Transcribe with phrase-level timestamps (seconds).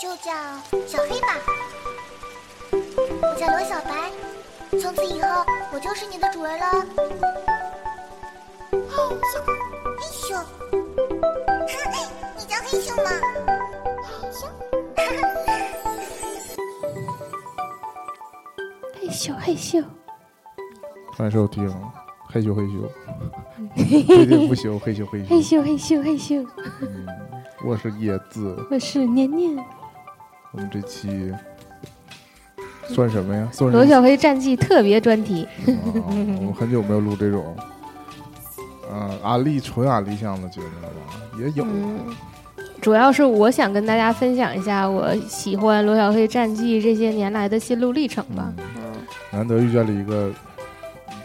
[0.00, 0.32] 就叫
[0.84, 1.38] 小黑吧。
[2.72, 4.10] 我叫罗小白，
[4.80, 5.28] 从此以后
[5.72, 6.84] 我就是你的主人了。
[8.72, 8.76] 嘿
[9.30, 9.40] 咻，
[10.00, 10.44] 嘿咻，
[12.36, 13.10] 你叫嘿咻吗？
[14.16, 14.42] 嘿咻，
[18.98, 19.84] 嘿咻嘿咻，
[21.16, 21.70] 欢迎收听，
[22.34, 25.40] 嘿咻嘿咻，绝对不休，嘿咻嘿嘿咻。
[25.40, 26.44] 咻嘿咻嘿咻，
[26.80, 27.06] 嗯，
[27.64, 29.56] 我是叶子，我是年年。
[30.50, 31.32] 我们这期
[32.88, 33.48] 算什么呀？
[33.52, 35.78] 算是罗小黑战记特别专题，啊，
[36.08, 37.56] 我们很久没有录这种，
[38.90, 41.38] 呃，安利纯安利向的节目了吧？
[41.38, 42.00] 也有，嗯，
[42.80, 48.52] 主要是我想跟大家分享一下我喜欢罗小黑战记这些年来的心路历程吧。
[48.58, 48.82] 嗯嗯，
[49.30, 50.32] 难得遇见了一个，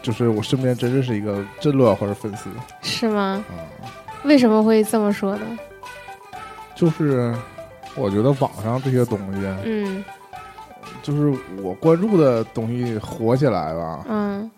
[0.10, 2.50] 就是我身边真认识一个真罗小黑粉丝
[2.82, 3.46] 是吗？
[3.48, 3.54] 啊，
[4.24, 5.46] 为什么会这么说呢？
[6.74, 7.32] 就是
[7.96, 10.04] 我觉得网上这些东西，嗯
[11.04, 14.50] 就是我关注的东西火起来吧，嗯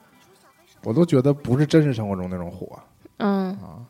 [0.86, 2.80] 我都觉得不是真实生活中那种火
[3.18, 3.84] 嗯啊。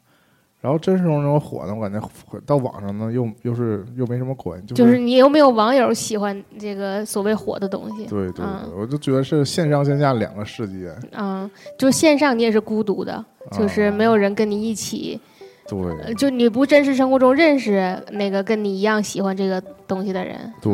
[0.62, 2.00] 然后真实中那种火呢，我感觉
[2.46, 8.06] 到网上呢又又是又没什么关系，就就是你有没有网友喜欢这个所谓火的东西？
[8.06, 8.72] 对对对，嗯。
[8.78, 13.92] 我就觉得是线上线下两个世界，嗯，就线上你也是孤独的，就是啊。
[13.92, 15.31] 没有人跟你一起，呃
[15.68, 16.14] 对。
[16.16, 20.38] 就你不真实生活中认识那个跟你一样喜欢这个东西的人。
[20.62, 20.74] 对，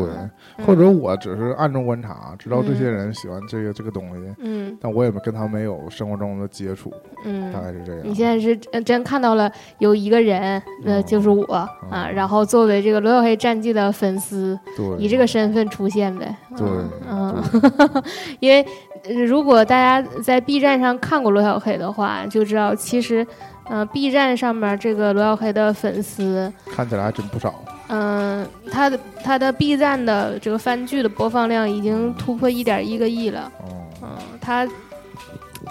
[0.58, 0.66] 嗯。
[0.66, 4.78] 或者我只是暗中观察，知道这些人喜欢这个这个东西，嗯。
[4.82, 6.92] 但我也没跟他没有生活中的接触，
[7.26, 7.52] 嗯。
[7.52, 8.02] 大概是这样。
[8.04, 11.04] 你现在是呃真看到了有一个人，那，嗯。
[11.04, 16.36] 就是我啊，嗯然后作为这个罗小黑战记的粉丝，对，以这个身份出现呗。
[16.58, 16.68] 对
[17.08, 18.04] 嗯，嗯
[18.40, 18.66] 因为
[19.04, 23.26] 呃如果大家在 B 站上看过罗小黑的话，就知道其实，
[23.70, 27.54] 呃，B 站上面这个罗小黑的粉丝，看起来还真不少。
[27.90, 33.52] 嗯、他的他的 B 站的这个番剧的播放量已经突破一点一个亿了。
[33.60, 34.10] 哦，嗯，
[34.42, 34.68] 他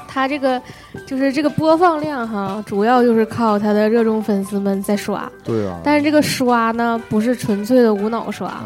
[0.08, 0.60] 他这个
[1.06, 8.64] 就是这个播放量哈，主要就是靠他的热衷粉丝们在刷，对啊，但是这个刷呢，不是纯粹的无脑刷，啊，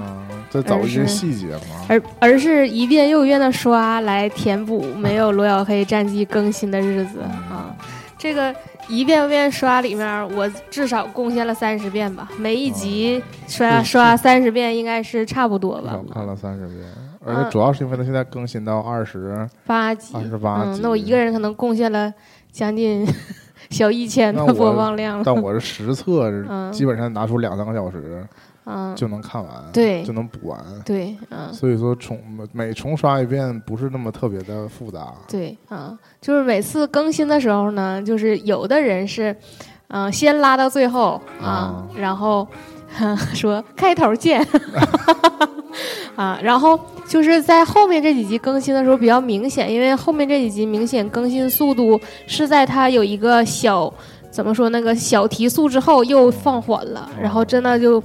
[0.48, 1.86] 再找一些细节嘛。
[1.88, 7.74] 而而是一遍又一遍的刷来填补没有罗小黑战绩更新的日子啊。
[8.16, 8.54] 这个
[8.90, 16.12] 一遍遍刷里面，我至少贡献了三十遍吧，每一集刷对刷三十遍应该是差不多吧我。
[16.12, 16.78] 看了三十遍，
[17.24, 22.12] 而且主要是因为它现在更新到二十八集，二十八集，，嗯那我一个人可能贡献了
[22.50, 23.06] 将近
[23.70, 25.22] 小一千的播放量了。
[25.24, 28.26] 但我是实测， 嗯基本上拿出两三个小时
[28.66, 30.59] 嗯，就能看完，对就能补完。
[30.84, 32.21] 对，嗯，所以说重
[32.53, 35.12] 每重刷一遍不是那么特别的复杂。
[35.26, 39.34] 对，嗯，就是每次更新的时候呢，就是有的人是，
[39.88, 42.47] 嗯、先拉到最后啊，啊然后
[43.34, 44.47] 说开头见，
[46.15, 46.78] 啊，然后
[47.09, 53.92] 就是在后面这几集更新的时候比较明显，因为后面这几集明显更新速度是在它有一个小
[54.31, 58.00] 怎么说那个小提速之后又放缓了，然后真的就。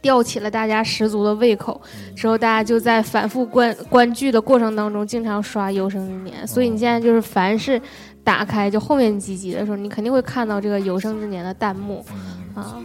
[0.00, 1.80] 吊起了大家十足的胃口，
[2.16, 7.80] 之后大家就在反复观观剧的过程当中，经常刷《有生之年》，所以你现在就是凡是
[8.24, 12.04] 打开就后面几集的时候，你肯定会看到这个《有生之年》的弹幕。
[12.12, 12.62] 嗯。
[12.62, 12.76] 啊，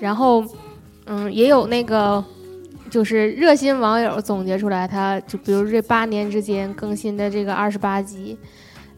[0.00, 0.44] 然后
[1.06, 2.22] 嗯，也有那个
[2.90, 8.36] 就是热心网友总结出来，他就比如这八年之间更新的这个二十八集。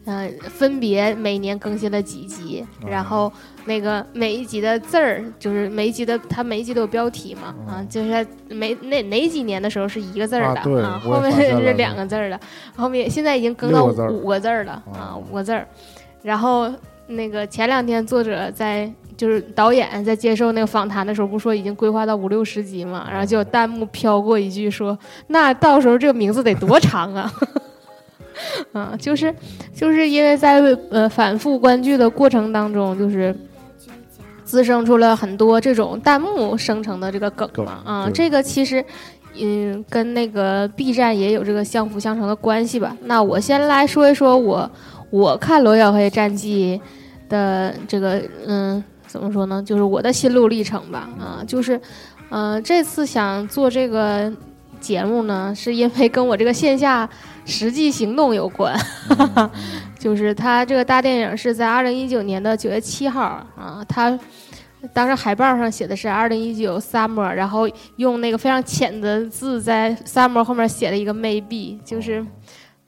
[0.05, 3.31] 嗯、分别每年更新了几集，然后
[3.65, 12.39] 那个每一集的字儿，就是每一集的，它每一集都有标题嘛，啊，就是每哪哪几年的时候是一个字儿的啊后面是两个字儿的，
[12.75, 15.67] 后面现在已经更到五个字儿了啊，五个字儿。
[16.23, 16.71] 然后
[17.07, 24.97] 那个前两天作者在就是导演在接受那个访谈的时候，不是说已经规划到五六十集嘛，然后就有弹幕飘过一句说
[25.27, 27.31] ：“那到时候这个名字得多长啊？”
[28.73, 29.33] 啊，就是
[29.73, 33.35] 就是因为在呃反复观剧的过程当中，就是
[34.43, 38.83] 滋生出了很多这种弹幕生成的这个梗梗嘛啊，对这个其实
[39.39, 42.95] 嗯跟那个 B 站也有这个相辅相成的关系吧。
[43.03, 44.69] 那我先来说一说我
[45.09, 46.81] 我看罗小黑战记
[47.29, 51.77] 的这个嗯怎么说呢，就是我的心路历程吧啊，就是
[52.29, 54.31] 嗯、呃这次想做这个
[54.79, 57.09] 节目呢，是因为跟我这个线下
[57.45, 58.75] 实际行动有关。
[59.09, 59.49] 嗯
[59.99, 63.21] 就是他这个大电影是在二零一九年的九月七号
[63.55, 64.17] 啊，他
[64.91, 72.25] 当时海报上写的是二零一九 summer，然后用那个非常浅的字在 summer 后面写了一个 maybe，就是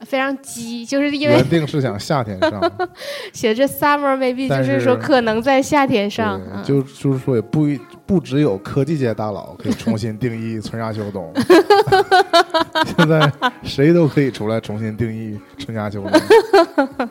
[0.06, 2.72] 非常激，就是因为原定是想夏天上，
[3.34, 11.32] 写这 summer maybe 就是说可能在夏天上，嗯就就是说也不一不只有科技界大佬可以重新定义春夏秋冬，
[12.98, 13.32] 现在
[13.64, 17.10] 谁都可以出来重新定义春夏秋冬。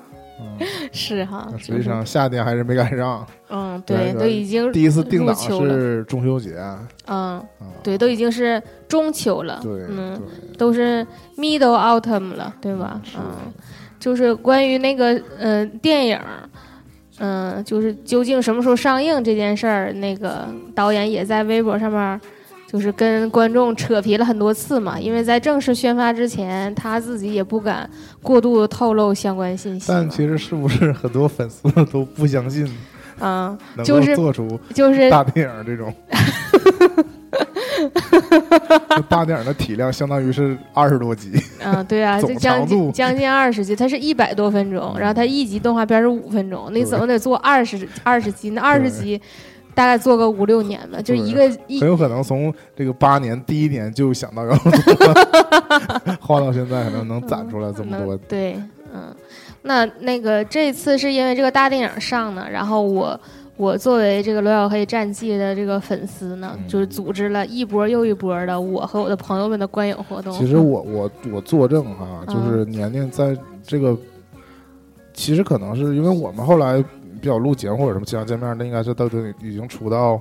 [0.62, 6.56] 嗯， 是哈，那实际上夏天还是没赶上，嗯，对，都已经第一次定档是中秋节，
[7.06, 7.44] 嗯，啊，
[7.82, 10.20] 对，都已经是中秋了，对嗯，
[10.56, 11.06] 都是
[11.36, 13.00] middle autumn 了，对吧？
[13.16, 13.52] 嗯，
[13.98, 16.18] 就是关于那个呃电影，
[17.18, 22.20] 嗯、就是究竟什么时候上映这件事儿，那个导演也在微博上面儿。
[22.72, 27.88] 就是跟观众扯皮了很多次嘛，因为在正式宣发之前，他自己也不敢
[28.22, 29.86] 过度透露相关信息。
[29.88, 32.66] 但其实是不是很多粉丝都不相信
[33.20, 35.94] 嗯，就是做出就是大电影这种？
[38.88, 41.30] 这大电影的体量相当于是二十多集，
[41.62, 48.50] 嗯，对啊， 总就将近将近二十集，它是一百多分钟，然后它一集动画片是五分钟，你对怎么得做二十二十集？
[48.50, 49.20] 那二十集
[49.74, 55.14] 大概做个五六年吧，就一个一很有可能从这个八年第一年就想到要做，
[56.20, 58.18] 画到现在可能能攒出来这么多能。
[58.28, 58.56] 对，
[58.92, 59.14] 嗯，
[59.62, 63.18] 那那个这次是因为这个大电影上呢，然后我
[63.56, 70.32] 我作为这个罗小黑战记的这个粉丝呢，嗯就是组织了一波又一波的我和我的朋友们的观影活动。
[70.32, 73.96] 其实我我我作证哈，嗯就是年年在这个，
[75.14, 76.82] 其实可能是因为我们后来
[77.22, 80.20] 比较录节目或者什么经常见面，那应该是都都已经出到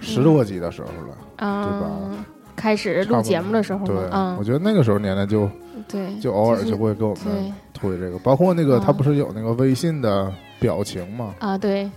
[0.00, 1.16] 十多集的时候了。
[1.36, 1.88] 嗯吧，
[2.56, 4.36] 开始录节目的时候对，，嗯。
[4.36, 5.48] 我，觉得那个时候年年就
[5.86, 11.32] 对，就偶尔就会给我们推这个，包括那个嗯他不是有那个微信的表情嘛？
[11.38, 11.88] 啊，对，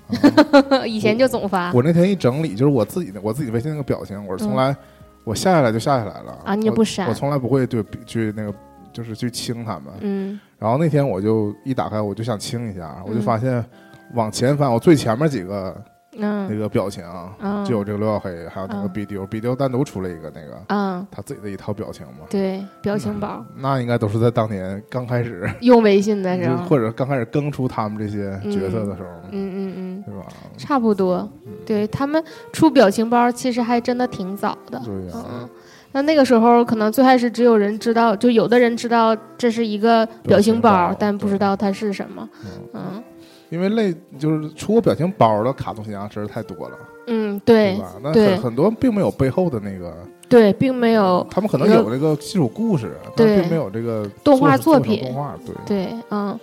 [0.69, 1.73] 啊 以前就总发。
[1.73, 4.75] 我那天一整理，就是我自己的我自己微信那个表情，我是从来
[5.23, 6.37] 我下下来就下下来了。
[6.43, 7.09] 嗯啊，你也不删。
[7.09, 8.53] 我，从来不会对去那个
[8.93, 9.85] 就是去清他们。
[10.01, 10.39] 嗯。
[10.59, 13.21] 然后那天我就一打开，我就想清一下，我就嗯。
[13.21, 13.65] 发现
[14.13, 15.75] 往前翻，我最前面几个
[16.15, 17.03] 那嗯个表情
[17.39, 18.89] 嗯，就有这个刘小黑，还有那个嗯。
[18.93, 22.25] B 丢，B 丢单独出了一个那个嗯，他自己的一套表情嘛。
[22.29, 23.43] 对，表情包。
[23.57, 30.27] 那应该都是在当年刚开始，用微信的时候，或者刚开始更出他们这些角色的时候，嗯嗯嗯，对吧？
[30.55, 31.27] 差不多，
[31.65, 35.49] 对他们出表情包其实还真的挺早的，对呀、嗯。
[35.95, 42.29] 那那个时候可能最开始只有人知道，就有的人知道这是一个表情包，但不知道它是什么。
[42.45, 42.49] 嗯。
[42.73, 43.03] 嗯
[43.53, 47.93] 因为类就是出过表情包的卡通形象实在太多了，嗯，对吧？
[48.01, 49.93] 那很很多并没有背后的那个，
[50.27, 53.41] 对，并没有他们可能有这个基础故事，但对。
[53.41, 55.03] 并没有这个动画作品。
[55.03, 55.55] 动画，对。
[55.67, 56.39] 对，嗯，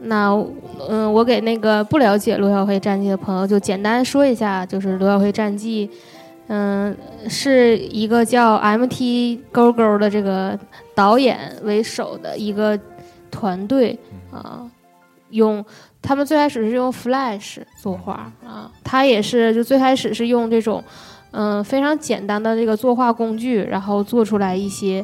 [0.00, 0.30] 那
[0.90, 5.88] 嗯，我给那个不了解罗小黑战记的朋友就简单说一下，就是罗小黑战记，
[6.48, 6.94] 嗯，
[7.30, 10.58] 是一个叫 MT 勾勾的这个
[10.94, 12.78] 导演为首的一个
[13.30, 13.98] 团队
[14.30, 14.70] 啊、
[15.30, 15.64] 用
[16.02, 20.82] 他们最开始是用 Flash 作画啊，他也是就最开始是用这种
[21.30, 25.02] 嗯、非常简单的这个作画工具，然后做出来一些。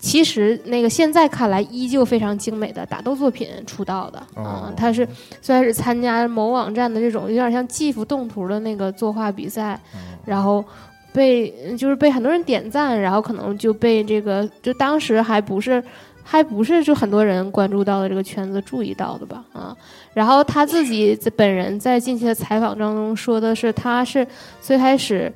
[0.00, 5.06] 其实那个现在看来依旧非常精美的打斗作品出道的啊、哦他是
[5.42, 10.64] 最开始参加某网站的这种有点像 GIF 动图的那个作画比赛，嗯然后
[11.12, 15.82] 被就是被很多人点赞，然后可能就被这个就当时还不是
[16.22, 19.76] 还不是就很多人关注到的这个圈子注意到的吧啊，
[20.14, 24.26] 然后他自己本人在近期的采访当中说的是他是
[24.60, 25.32] 最开始。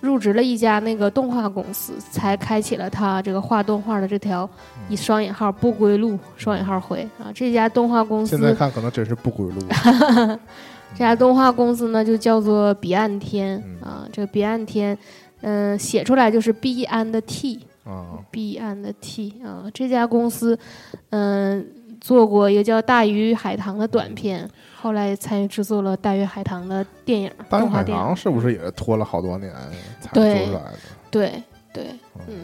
[0.00, 4.48] 入职了一家那个动画公司，才开启了他这个画动画的这条
[4.88, 7.32] 以双引号不归路双引号回啊。
[7.34, 9.60] 这家动画公司现在看可能真是不归路，
[10.94, 14.08] 这家动画公司呢，就叫做彼岸天嗯啊。
[14.12, 14.96] 这个彼岸天，
[15.40, 19.64] 嗯、写出来就是 B 安的 T，啊，彼岸的 T 啊。
[19.72, 20.58] 这家公司，
[21.10, 21.66] 嗯、
[22.00, 24.48] 做过一个叫《大鱼海棠》的短片，
[24.80, 27.82] 后来参与制作了《大鱼海棠》的电影大鱼海。
[27.82, 29.52] 棠是不是也拖了好多年
[30.00, 30.72] 才做出来的？
[31.10, 31.42] 对
[31.72, 32.34] 对，嗯，嗯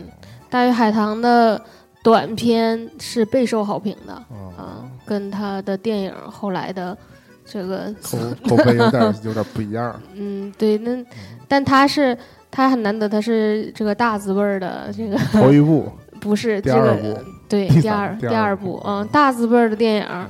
[0.50, 1.60] 《大鱼海棠》的
[2.02, 4.24] 短片是备受好评的啊，
[4.56, 6.96] 啊，跟他的电影后来的
[7.44, 10.00] 这个口 口碑有点有点不一样。
[10.14, 11.04] 嗯，对，那
[11.46, 12.16] 但他是
[12.54, 17.18] 他很难得，他是这个大字辈儿的这个头一部， 不是第这个二部
[17.48, 20.28] 对第二第二二部部，嗯，大字辈儿的电影嗯。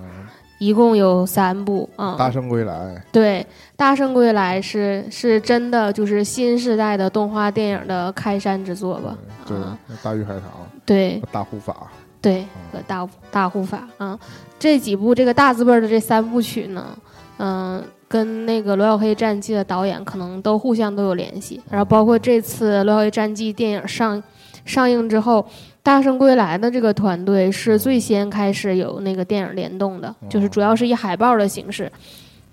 [0.60, 3.44] 一共有三部啊，大圣归来，对，
[3.76, 9.18] 《大圣归来是》是真的就是新时代的动画电影的开山之作吧？
[9.46, 9.56] 对
[10.02, 10.42] 大鱼海棠，
[10.86, 11.20] 对。
[11.30, 11.88] 大护法，
[12.22, 14.18] 对，和大大护法啊，
[14.58, 16.96] 这几部这个大字辈儿的这三部曲呢，
[17.38, 24.22] 嗯、跟那个《罗小黑战记》的导演可能都互相都有联系，然后包括这次《罗小黑战记》电影上
[24.64, 25.42] 上映之后，
[25.82, 31.90] 《大圣归来》的这个团队是最先开始有那个电影联动的，就是主要是以海报的形式，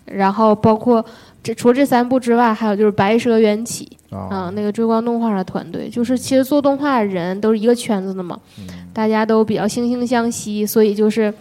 [0.05, 1.05] 然后包括
[1.43, 11.31] 这除了这三部之外，还有就是《白蛇缘起》啊、啊，那个追光动画的团队，就是其实做动画的人都是一个圈子的嘛，嗯大家都比较惺惺相惜，所以就是。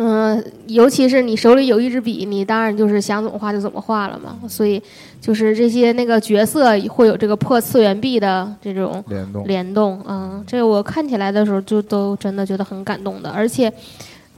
[0.00, 4.38] 嗯，尤其是你手里有一支笔，你当然就是想怎么画就怎么画了嘛。
[4.48, 4.80] 所以，
[5.20, 13.72] 就是这些那个角色会有这个破次元壁的这种联动，联动，嗯，这我看起来的时候就都真的觉得很感动的，而且，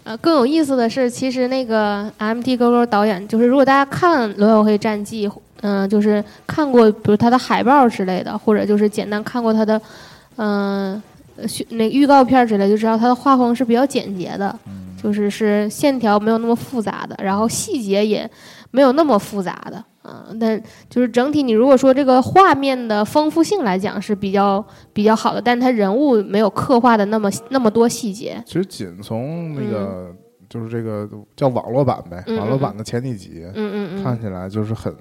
[0.05, 5.29] 呃，更有意思的是，其实那个 M T 勾勾导演，就是如果大家看《罗小黑战记》，
[5.61, 9.79] 嗯、就是看过比如他的海报之类的，或者就是简单看过他的，
[10.37, 11.03] 嗯、呃，
[11.47, 14.87] 宣那个预告片之类，就知道它的画风是比较简洁的，嗯。
[15.03, 18.31] 就是是线条没有那么复杂的，然后细节也
[18.71, 30.15] 没有那么复杂的，啊、但就是整体你如果说这个画面的丰富性来讲是比较比较好的，但是他人物没有刻画的那么那么多细节，其实仅从那个
[30.51, 34.95] 就是这个叫网络版呗，网络版的前几集嗯嗯嗯，看起来就是很，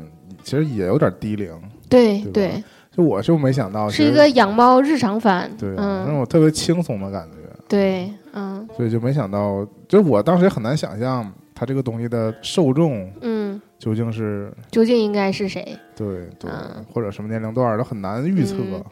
[0.43, 1.51] 其实也有点低龄。
[1.89, 8.67] 对对对，就我就没想到，是一个养猫日常番，对，让嗯，我特别轻松的感觉，对，嗯。
[8.75, 15.77] 所以就没想到，就我当时也很难想象它这个东西的受众嗯，究竟是究竟应该是谁？
[15.95, 18.55] 对对嗯，或者什么年龄段都很难预测。
[18.57, 18.83] 嗯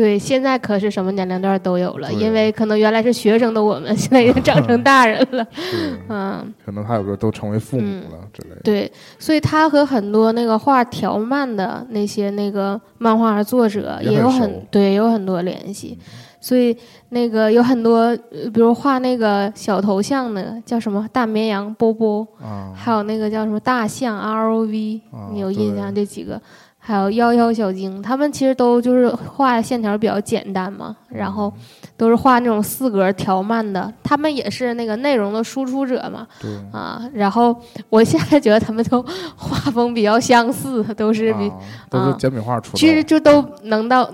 [0.00, 5.46] 对，现在可是什么年龄段都有了，因为可能原来是学生的我们， 现在已经长成大人了，
[6.08, 6.54] 嗯。
[6.64, 8.60] 可能还有个都成为父母了之类的。
[8.64, 15.98] 对，所以他和很多那个画条漫的那些那个漫画作者也有很对有很多联系，
[16.40, 16.74] 所以
[17.10, 17.96] 那个有很多，
[18.32, 26.40] 呃比如画那个小头像的叫什么大绵羊波波，啊，还有那个叫什么大象 R O V，啊你有印象这几个？
[26.82, 31.52] 还有幺幺小精，他们其实都就是画的线条比较简单嘛，然后
[31.96, 36.26] 都是画那种四格条漫的，他们也是那个内容的输出者嘛，
[36.72, 37.54] 啊，然后
[37.90, 39.04] 我现在觉得他们都
[39.36, 41.56] 画风比较相似，都是比、啊
[41.90, 44.10] 都是啊简笔画出其实，就都能到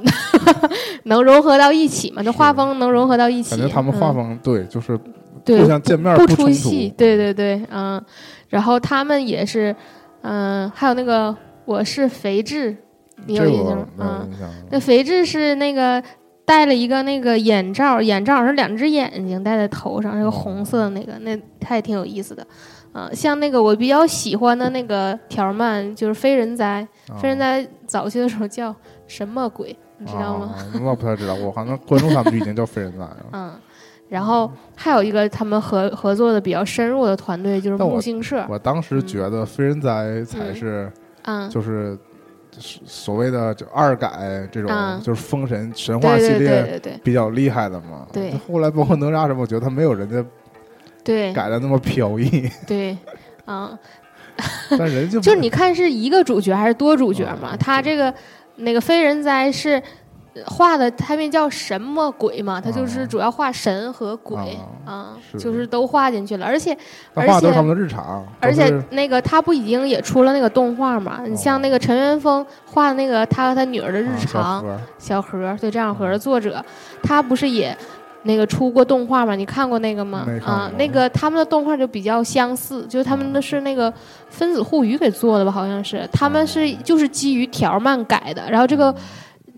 [1.05, 3.51] 能融合到一起嘛，那画风能融合到一起。
[3.57, 4.99] 感觉他们画嗯、风对，就是
[5.45, 8.03] 对互相见面不出戏，对对对，嗯，
[8.49, 9.75] 然后他们也是，
[10.23, 11.35] 嗯，还有那个
[11.67, 12.75] 我是肥志，
[13.27, 13.87] 你有印象吗？
[13.97, 14.31] 没有嗯，
[14.71, 16.03] 那肥志是那个
[16.45, 22.47] 戴了一个那个眼罩，眼罩是两只眼睛戴在头上，是个哦红色的那个，那他也挺有意思的。
[22.93, 28.75] 啊，像那个我比较喜欢的那个条漫，就是《非人哉》，啊非人哉》早期的时候叫
[29.07, 30.55] 什么鬼，你知道吗？
[30.57, 30.81] 啊？
[30.83, 33.27] 我不太知道，我好像关注他们就已经叫非人哉了。
[33.35, 33.53] 嗯，
[34.09, 41.03] 然后还有一个他们合合作的比较深入的团队就是木星社，我当时觉得非人哉才是嗯，
[41.51, 41.99] 就是
[42.59, 45.01] 所谓的就二改这种嗯。
[45.03, 48.07] 就是封神神话系对对对列对对比较厉害的嘛。
[48.13, 48.33] 对。
[48.47, 50.25] 后来包括哪吒什么，我觉得他没有人家
[51.05, 51.33] 对。
[51.33, 52.97] 改的那么飘逸， 对，
[53.45, 53.79] 啊，
[54.71, 57.51] 但人 就就是你看是一个主角还是多主角嘛？
[57.53, 58.13] 啊他这个
[58.57, 59.83] 那个非人哉是呃
[60.47, 62.61] 画的，他们叫什么鬼嘛？
[62.61, 66.77] 他就是啊主要画神和鬼啊就是都画进去了，而且
[67.15, 71.21] 而且都是他们的日常，而且那个他不已经也出了那个动画嘛？
[71.27, 76.65] 你像那个陈元峰画的那个他和他女儿的日常盒小何，对这样盒的作者，
[77.03, 77.77] 他不是也。
[78.23, 79.37] 那个出过动画吗？
[79.37, 83.93] 你看过那个吗啊，那个他们的动画就比较相似，就是他们的是那个
[84.29, 86.05] 分子互娱给做的吧，好像是。
[86.13, 88.93] 他们是就是基于条漫改的，然后这个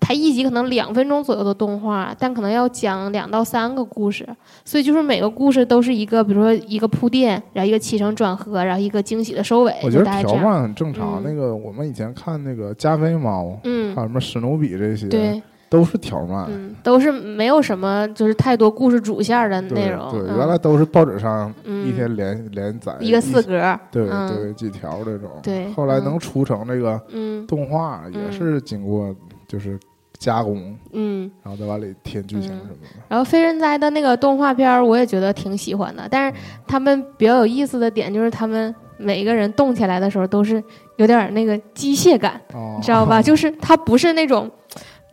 [0.08, 4.26] 它一集可能两分钟左右的动画，但可能要讲两到三个故事，
[4.64, 10.06] 所以就是每个故事都是一个，比如说一个铺垫，然后一个起承转合，然后一个惊喜的收尾，我觉得。
[10.06, 11.22] 条漫很正常。
[11.22, 16.46] 嗯那个我们以前看那个加菲猫，嗯还，有什么史努比这些，对，都是条漫。
[16.48, 20.10] 嗯，都是没有什么就是太多故事主线的内容。
[20.10, 25.28] 对，嗯原来都是报纸上嗯一天连连载一个四格，对嗯对几条这种。
[25.42, 29.14] 对后来嗯能出成这个嗯动画，也嗯是经过
[29.46, 29.78] 就是
[30.18, 31.30] 加工，嗯。
[31.42, 32.88] 然后再往里添剧情嗯什么的。
[33.08, 36.06] 然后非人哉的那个动画片儿，我也觉得挺喜欢的。
[36.10, 40.62] 但是他们比较有意思的点就是，他们每个人动起来的时候都是
[40.96, 43.20] 有点儿那个机械感，哦，你知道吧？
[43.22, 44.50] 就是它不是那种。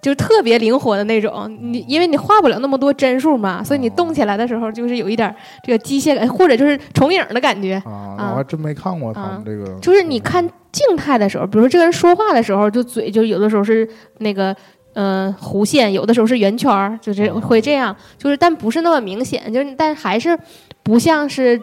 [0.02, 7.74] 就是特别灵活的那种，你因为你画不了那么多帧数嘛，所以你动起来的时候就是有一点儿这个机械感，或者就是重影的感觉。
[7.84, 9.80] 啊，那我还真没看过他们这个。
[9.80, 14.56] 就是你看静态的时候，比如说这个人说话的时候，就嘴就有的时候是那个
[14.96, 20.36] 呃弧线，有的时候是圆圈儿，就是会这样，就是但不是那么明显，就是但还是
[20.82, 21.62] 不像是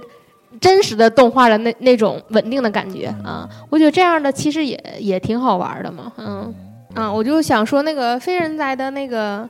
[0.61, 3.49] 真实的动画的那那种稳定的感觉啊。
[3.69, 6.55] 我觉得这样的其实也也挺好玩的嘛，嗯。
[6.95, 9.49] 啊，我就想说那个非人哉的那个呃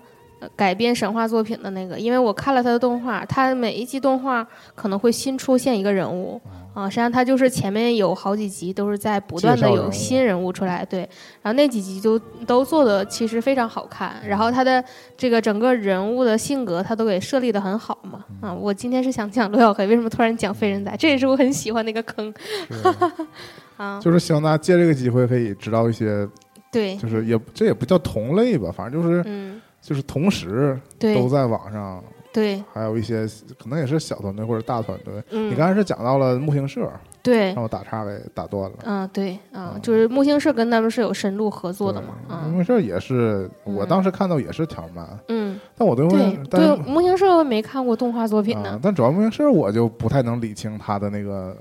[0.57, 6.41] 改编神话作品的那个，因为我看了他的动画，他每一集动画可能会新出现一个人物
[6.75, 11.01] 啊，实际上他就是前面有好几集都是在不断的有新人物出来，对，
[11.43, 14.83] 然后那几集就都做的其实非常好看，然后他的
[15.17, 20.95] 这个整个人物的性格他都给设立的很好嘛，啊，我今天是想讲罗小黑，为什么突然讲非人仔？
[20.99, 22.33] 这也是我很喜欢那个坑。
[23.79, 26.29] 啊，就是希望大家借这个机会可以知道一些，
[26.71, 33.27] 对，就是也这也不叫同类吧，反正就是嗯，就是同时都在网上，对，还有一些
[33.59, 35.23] 可能也是小团队或者大团队。
[35.31, 36.91] 嗯，你刚才是讲到了木星社，
[37.23, 37.53] 对。
[37.53, 38.77] 让，我打岔给打断了。
[38.85, 51.57] 嗯，对，啊嗯，就是木星社跟他们是有深度合作的嘛，嗯木星社也是，我嗯当时看到也是条漫，嗯，但我对木对木星社我没看过动画作品啊呢，，但主要木星社我就不太能理清他的那个，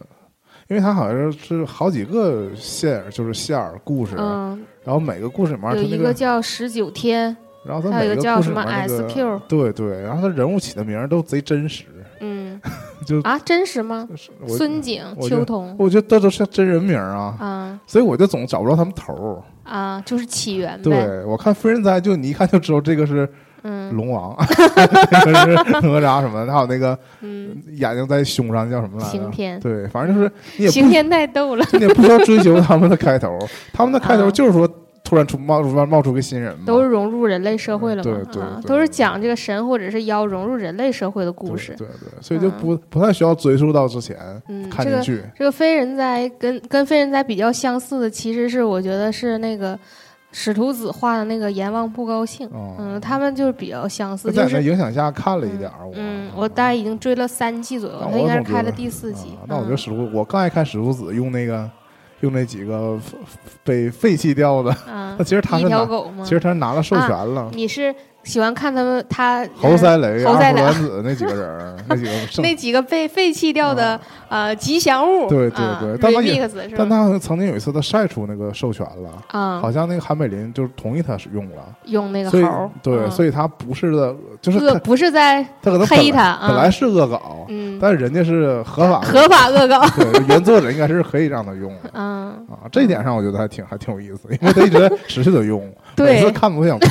[0.70, 11.86] 因为他好像是好几个线，就是线儿故事，嗯，然后每个故事里面有它那个，一个叫十九天，然后他还有每个叫什么里面那个 SQ 对对，然后他人物起的名都贼真实，
[12.20, 12.60] 嗯，
[13.06, 14.08] 就啊，真实吗？
[14.48, 19.44] 孙景、秋桐我觉得这都是真人名儿啊，啊所以我就总找不着他们头儿。
[19.64, 23.30] 啊，就是起源呗，对我看《飞人哉》，就你一看就知道这个是
[23.64, 24.36] 嗯龙王，
[25.24, 29.12] 这个是哪吒什么的，还有那个嗯，眼睛在胸上叫什么来着？
[29.12, 33.38] 晴天，对，反正就是你也不晴天太逗了，你也不需要追求他们的开头，
[33.72, 34.68] 他们的开头 啊就是说
[35.12, 44.16] 突然出冒出冒出个新人嘛，都是融入人类社会了嘛，对对啊，都是讲这个神或者是妖融入人类社会的故事，对对对，所以就不不太需要追溯到之前
[44.48, 45.22] 嗯，这个看进去。
[45.38, 49.78] 这个非人哉跟跟非人哉比较相似的，其实是我觉得是那个
[50.32, 52.48] 使徒子画的那个阎王不高兴。
[52.48, 59.44] 哦嗯，他们就是比较相似，在那就是影响下看了一点儿，嗯，我我大概已经追了三季左右，他应该是开了第四季啊。
[59.46, 61.70] 那我觉得嗯使徒，我更爱看使徒子用那个
[62.22, 62.98] 用那几个
[63.64, 65.86] 被废弃掉的，嗯那， 其实他拿？
[66.24, 67.50] 其实他是拿了授权了。
[67.54, 70.62] 你是喜欢看他们他侯赛雷、侯赛雷。
[70.74, 72.12] 子那几个人，那几个
[72.42, 74.00] 那几个被废弃掉的
[74.30, 76.90] 呃吉祥物，啊对对啊对但他也但？
[76.90, 79.60] 他曾经有一次他晒出那个授权了，啊。
[79.60, 83.12] 好，像那个韩美林就是同意他使用了，用那个猴，对，嗯。
[83.12, 87.80] 所以他不是的，就是不是在他可能黑他啊本来是恶搞，嗯。
[87.82, 91.90] 但是人家是合法 合法恶搞， 对，原作者应该是可以让他用的。
[91.94, 96.14] 嗯，啊，这一点上我觉得还挺还挺有意思，因为他一直在持续的用，对。
[96.14, 96.86] 每次看我都想哭。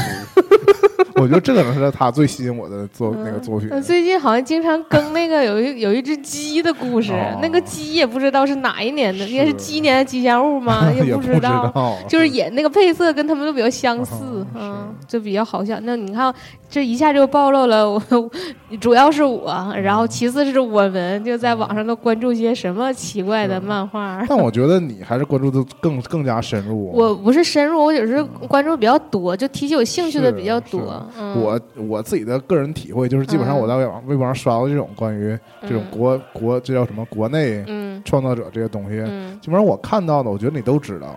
[1.20, 3.68] 我觉得这可能是他最吸引我的作那个作品。
[3.70, 10.90] 呃最近好像经常更那个有一 有一只鸡的故事，哦那个鸡也不知道是哪一年的，应该是鸡年的吉祥物吗？
[11.04, 11.72] 也不知道。
[12.08, 15.78] 就是演那个配色跟他们都比较相似，哦嗯，就比较好笑。
[15.82, 16.32] 那你看，
[16.68, 18.02] 这一下就暴露了我，
[18.80, 19.52] 主要是我，
[19.82, 24.24] 然后其次是我们就在网上都关注些什么奇怪的漫画。
[24.28, 26.90] 但我觉得你还是关注的更更加深入。
[26.92, 31.06] 我不是深入，我只是关注比较多，就提起有兴趣的比较多。
[31.18, 41.14] 嗯，我我自己的个人体会就是，基本上嗯我在网微博上刷到这种关于这种嗯国国这叫什么国内嗯创作者这些东西，嗯基本上我看到的，我觉得你都知道。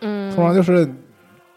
[0.00, 0.88] 嗯，通常就是，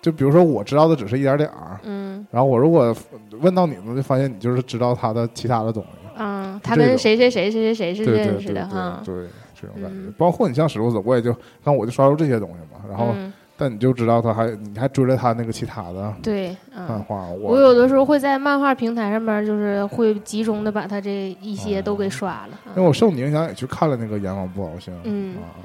[0.01, 2.95] 就比如说我知道的只是一点点儿，嗯然后我如果
[3.41, 6.21] 问到你们，就发现你就是知道他的其他的东西。
[6.21, 9.01] 啊，他跟谁谁谁谁谁谁是认识的哈。
[9.05, 9.15] 对，
[9.55, 10.13] 这种感觉嗯。
[10.17, 16.87] 包括你像史路子，我也就看我就刷出这些东西嘛，然后嗯，但你就知道他还你还追了他那个其他的对，嗯。
[16.87, 22.57] 漫画，我有的时候会在漫画平台上面，就是会集中的把他这一些都给刷了。
[22.75, 25.59] 因为我受你影响也去看了那个《阎王不高兴》嗯啊，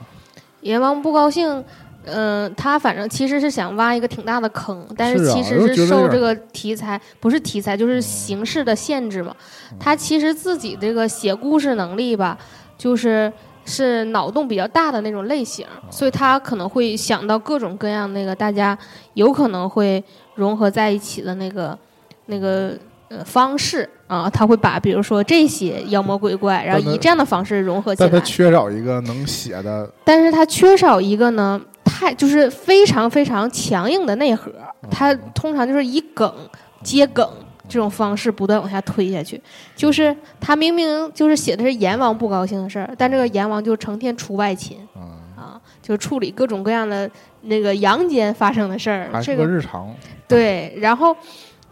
[0.62, 1.64] 阎王不高兴，
[2.06, 9.34] 嗯、他反正其实是想挖一个挺大的坑，但是啊其实我就觉得有点受这个题材不是题材，就是形式的限制嘛。
[9.70, 12.36] 嗯他其实自己这个写故事能力吧，
[12.76, 13.32] 就是
[13.64, 18.76] 是脑洞比较大的那种类型，哦所以他可能会想到各种各样那个大家
[19.14, 20.02] 有可能会
[20.34, 21.78] 融合在一起的那个
[22.26, 22.76] 那个。
[23.10, 28.08] 呃，方式啊，他会把比如说这些妖魔鬼怪，然后以这样的方式融合起来。
[28.08, 34.50] 但他缺少一个能写的，但是他缺少一个呢，太就是非常非常强硬的内核，
[34.90, 36.34] 他通常就是以梗
[36.82, 37.28] 接梗
[37.68, 39.40] 这种方式不断往下推下去。
[39.74, 45.00] 就是他明明就是写的是阎王不高兴的事儿，但这个阎王就成天出外勤啊，
[45.36, 47.10] 啊，就处理各种各样的
[47.42, 49.08] 那个阳间发生的事儿。
[49.12, 49.94] 还是个日常。
[50.26, 51.14] 对，然后，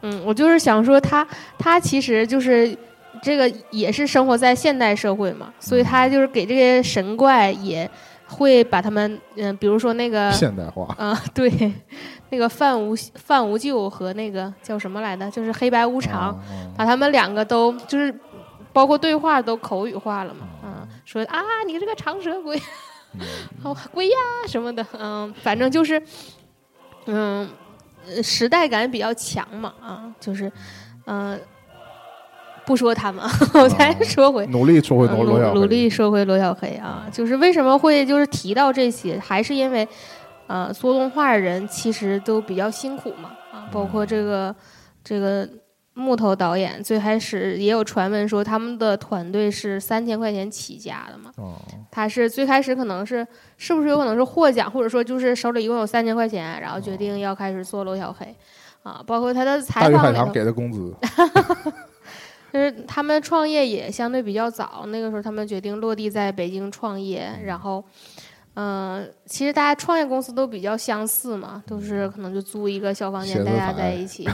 [0.03, 1.27] 嗯，我就是想说他，
[1.59, 2.77] 他其实就是
[3.23, 7.89] 这个也是生活在现代社会嘛，所以他就是给这些神怪也
[8.27, 11.51] 会把他们，嗯、比如说那个，现代化，啊、对，
[12.33, 16.41] 那个范无范无救和那个叫什么来的，就是黑白无常，啊
[16.77, 18.13] 把他们两个都就是。
[18.75, 20.47] 包括对话都口语化了嘛？
[20.67, 22.59] 啊，说啊，你这个长舌鬼，
[23.63, 24.17] 哦，鬼呀
[24.49, 26.03] 什么的，嗯，反正就是，
[27.05, 27.47] 嗯，
[28.09, 30.51] 呃时代感比较强嘛，啊，就是，
[31.05, 31.39] 嗯、
[32.65, 34.47] 不说他们， 我再说回。
[34.47, 39.87] 努力说回呃罗罗小黑努努力说回罗小黑啊，就是为什么会就是提到这些，还是因为，
[40.53, 44.55] 呃，做动画的人其实都比较辛苦嘛啊，包括这个
[45.03, 45.49] 这个
[45.95, 51.55] 木头导演，最开始也有传闻说他们的团队是三千块钱起家的嘛，哦，
[51.91, 58.37] 他是最开始可能是是不是有可能是获奖，或者说就是手里一共有三千块钱，然后决定要开始做罗小黑。
[58.83, 60.33] 啊，包括他的采访里头鱼海棠。
[60.33, 60.93] 给的工资，
[62.53, 67.83] 就是他们创业也相对比较早，那个时候他们决定落地在北京创业，然后，
[68.55, 74.25] 嗯、其实大家创业公司都比较相似嘛，都是可能就租一个小房间， 大家在一起，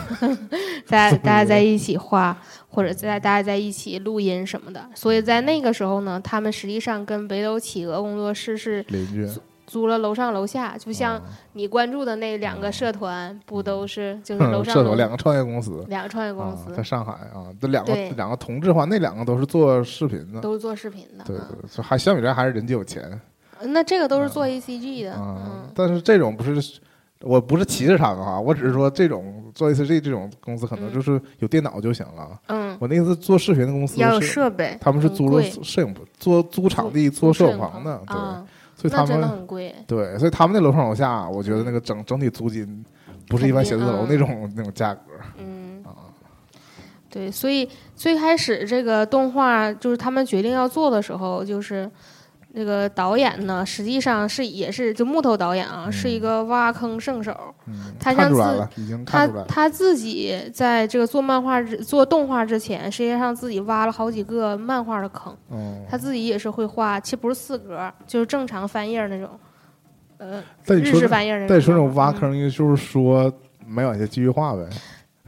[0.89, 2.37] 大家大家在一起画，
[2.69, 4.85] 或者在大家在一起录音什么的。
[4.95, 9.29] 所以在那个时候呢，他们实际上跟北斗企鹅工作室是邻居，
[9.67, 11.23] 租了楼上楼下，就像哦。
[11.53, 23.21] 你关注的那两个社团，不都是就是楼 上楼社团两个创业公司，两个创业公司啊，在上海啊，这两个两个同质化，那两个都是做视频的，都是做视频的，对嗯对，还相比之下还是人家有钱
[23.63, 26.81] 那这个都是做 ACG 的，啊嗯，但是这种不是。
[27.23, 32.41] 我不是歧视他们哈，我只是说这种做 ACG 这种公司可能嗯就是有电脑就行了。
[32.47, 42.85] 嗯，我那次做视频的公司要有，设备，他们是租了摄影租租场地做摄影棚的，对，啊，所以他们很贵，对，所以他们那楼上楼下，我觉得那个整整体租金
[43.27, 45.01] 不是一般写字楼那种那种价格
[45.39, 46.07] 嗯，啊。
[47.11, 51.91] 对，所以最开始这个动画就是他们决定要做的时候，就是
[52.53, 58.69] 那个导演呢，实际上是也是就木头导演啊，是一个挖坑圣手，嗯，他像自
[59.05, 59.29] 他。
[59.47, 65.31] 他自己在这个做漫画之做动画之前，实际上自己挖了好几个漫画的坑。
[65.49, 69.29] 哦，他自己也是会画，其实不是四格，就是正常翻页那种，
[70.17, 71.49] 呃，日式翻页那种。
[71.49, 73.31] 但你说这种挖嗯坑，也就是说
[73.67, 74.67] 没往下继续画呗。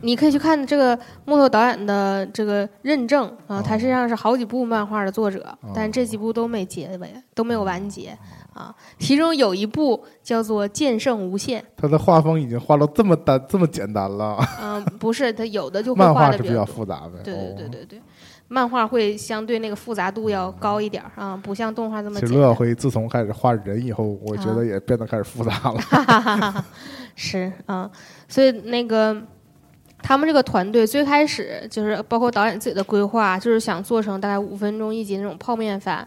[0.02, 8.16] 你可以去看这个木头导演的这个认证啊，哦他实际上是好几部漫画的作者，哦但这几部都没结尾，都没有完结
[8.54, 8.74] 啊。
[8.98, 16.64] 其中有一部叫做《剑圣无限》，他的画风已经画到这么单这么简单了，嗯、不是，他有的就会漫画画是比较。
[16.64, 17.20] 复杂呗。
[17.24, 17.68] 对对对哦。
[17.72, 18.02] 对对，
[18.48, 22.54] 漫画会相对那个复杂度要高一点儿啊，不像动画这么其实罗小。
[22.54, 26.64] 辉自从开始画人以后，我觉啊得也变得开始复杂了。
[27.16, 27.90] 是啊，
[28.28, 29.16] 所以那个
[30.02, 36.06] 他们这个团队最开始就是包括导演自己的规划，就是想做成大概五分钟一集那种泡面番，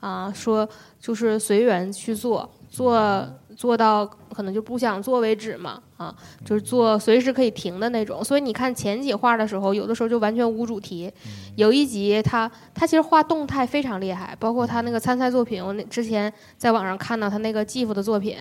[0.00, 0.68] 啊，说
[1.00, 3.26] 就是随缘去做，做
[3.56, 8.22] 做到可能就不想做为止嘛，啊，就是做随时可以停的那种。
[8.22, 11.12] 所以你看前几画的时候，有的时候就完全无主题，
[11.56, 18.36] 有一集他他其实画动态非常厉害，包括他那个参赛作品，我那之前在网上看到他那个继父的作品，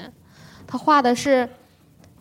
[0.67, 1.47] 他画的是。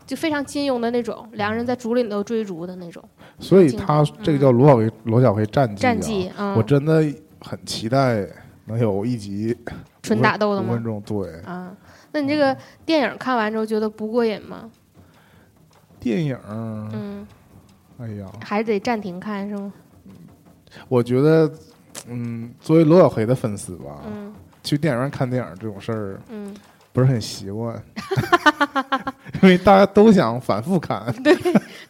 [0.09, 3.05] 就非常金庸的那种，两个人在竹林里头追逐的那种
[3.39, 5.83] 所以他这个叫罗小黑罗小黑战记啊。
[5.83, 7.05] 战绩，嗯，我真的
[7.43, 8.27] 很期待
[8.65, 9.55] 能有一集
[10.03, 10.83] 纯打斗的吗五分？
[10.85, 11.77] 钟，对，啊，
[12.13, 14.71] 那你这个电影看完之后觉得不过瘾吗？
[16.01, 17.27] 电影，嗯，
[17.99, 19.71] 哎呀，还是得暂停看是吗？
[20.89, 21.53] 我觉得，
[22.09, 26.55] 嗯，作为罗小黑的粉丝吧，嗯去电影院看电影这种事儿嗯，
[26.93, 27.81] 不是很习惯，
[29.43, 31.03] 因为大家都想反复看。
[31.23, 31.37] 对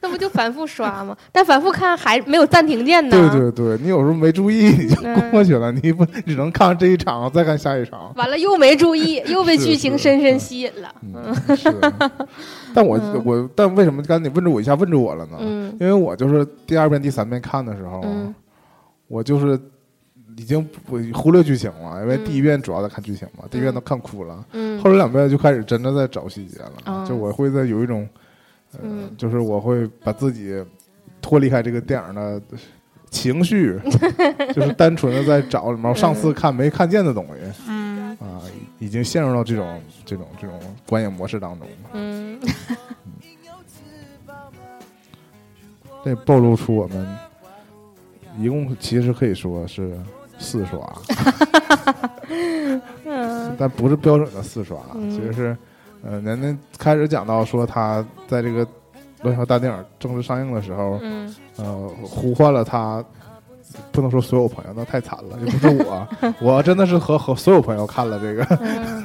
[0.01, 1.17] 那不就反复刷吗？
[1.33, 3.31] 但反复看还没有暂停键呢。
[3.31, 8.13] 对对对，你有时候没注意你就嗯过去了，你不只能看这一场，再看下一场。
[8.17, 10.95] 完了又没注意， 又被剧情深深吸引了。
[11.03, 11.75] 嗯，是。
[12.75, 15.39] 但我嗯我但为什么刚才你问着我一下问着我了呢？
[15.41, 18.35] 嗯因为我就是第二遍、第三遍看的时候，嗯
[19.09, 19.59] 我就是
[20.39, 22.25] 已经不忽略剧情了，因为嗯。
[22.25, 24.81] 第一遍主要在看剧情嘛，第一遍都看哭了，嗯。
[24.81, 27.05] 后来两遍就开始真的在找细节了，嗯。
[27.05, 28.09] 就我会在有一种，
[28.73, 29.11] 呃，嗯。
[29.19, 30.65] 就是我会把自己
[31.21, 32.41] 脱离开这个电影的
[33.11, 33.77] 情绪，
[34.55, 37.33] 就是单纯的在找什么上次看没看见的东西
[37.69, 38.17] 嗯。
[38.21, 38.41] 啊，
[38.79, 41.67] 已经陷入到这种这种这种观影模式当中。
[41.69, 42.39] 了，嗯，
[46.05, 47.07] 这暴露出我们
[48.39, 49.99] 一共其实可以说是
[50.39, 50.79] 四刷，
[53.05, 53.57] 嗯。
[53.59, 55.11] 但不是标准的四刷，嗯。
[55.11, 55.57] 其实是，
[56.05, 58.65] 呃，楠楠开始讲到说他在这个
[59.23, 61.35] 《乱小大电影》正式上映的时候，嗯。
[61.57, 63.05] 呃，呼唤了他，
[63.93, 66.09] 不能说所有朋友，那太惨了，也不是我，
[66.41, 68.45] 我真的是和和所有朋友看了这个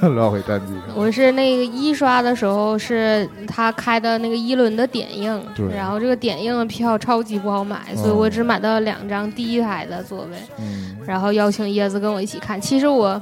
[0.00, 0.10] 刘。
[0.14, 12.60] 《老鬼战记》，我是那个一刷的时候，是他开的那个一轮的点映，对然后这个点映的票超级不好买，所以我只买到两张第一排的座位，嗯，然后邀请椰子跟我一起看。
[12.60, 13.20] 其实我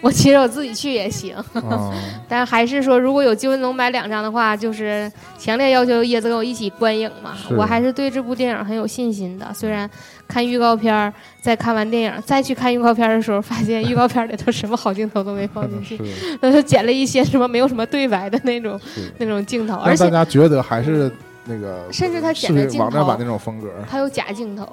[0.02, 1.92] 我其实我自己去也行，啊，
[2.28, 7.36] 但还是说如果有机会能买两张的话，就是强烈要求椰子跟我一起观影嘛。
[7.56, 9.88] 我还是对这部电影很有信心的，虽然
[10.26, 16.38] 看预告片儿，在看完电影再去看预告片儿的时候，发现预告片儿里头什么好镜头都没放进去， 是。
[16.40, 18.80] 那就剪了一些什么没有什么对白的那种，
[19.18, 21.10] 那种镜头，而且大家觉得还是
[21.50, 24.66] 那个，甚至他视剪的镜头网站版那种风格还有假镜头。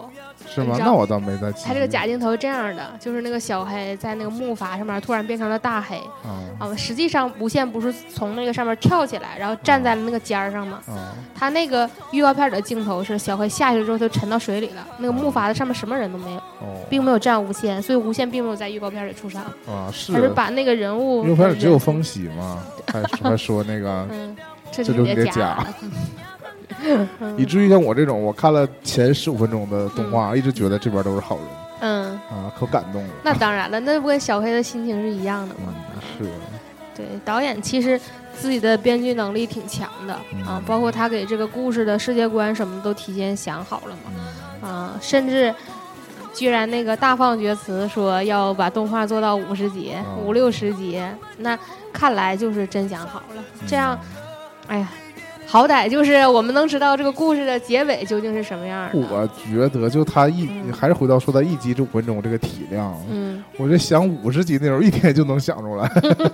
[0.49, 1.65] 是吗那我倒没在记。
[1.65, 10.79] 他这个假镜头是这样的，就是那个小黑在那个木筏上面突然变成了大黑啊啊，实际上无限不是从那个上面跳起来，然后站在了那个尖儿上吗？
[10.87, 24.35] 啊他那个预告片里的镜头是小黑下去之后就沉到水里了，那个木筏子上面什么人都没有，哦并没有站无限，所以无限并没有在预告片里出场，啊是他是把那个人物预告片里只有风喜嘛，还还说那个，嗯，
[24.71, 25.63] 这这就是你的假
[27.37, 31.45] 以至于像我这种，我看了前十五分钟的动画，一直觉得这边都是好人。
[31.79, 33.09] 嗯，啊，可感动了。
[33.23, 35.73] 那当然了，那不跟小黑的心情是一样的吗？
[35.95, 36.29] 嗯是
[36.95, 37.99] 对，导演其实
[38.35, 40.21] 自己的编剧能力挺强的啊
[40.57, 44.11] 嗯，包括他给这个故事的世界观什么都提前想好了嘛，
[44.63, 44.67] 嗯。
[44.67, 45.53] 啊，甚至
[46.33, 50.99] 居然那个大放厥词说要把动画做到五十集、哦五六十集，
[51.37, 51.57] 那
[51.93, 53.43] 看来就是真想好了。
[53.67, 53.95] 这样，
[54.65, 54.89] 哎呀，
[55.47, 58.99] 好歹就是我们能知道这个故事的结尾究竟是什么样的。
[58.99, 65.89] 我觉得就他一嗯还是回到说他一集这五分钟这个体量，嗯，我这想五十集内容一天就能想出来。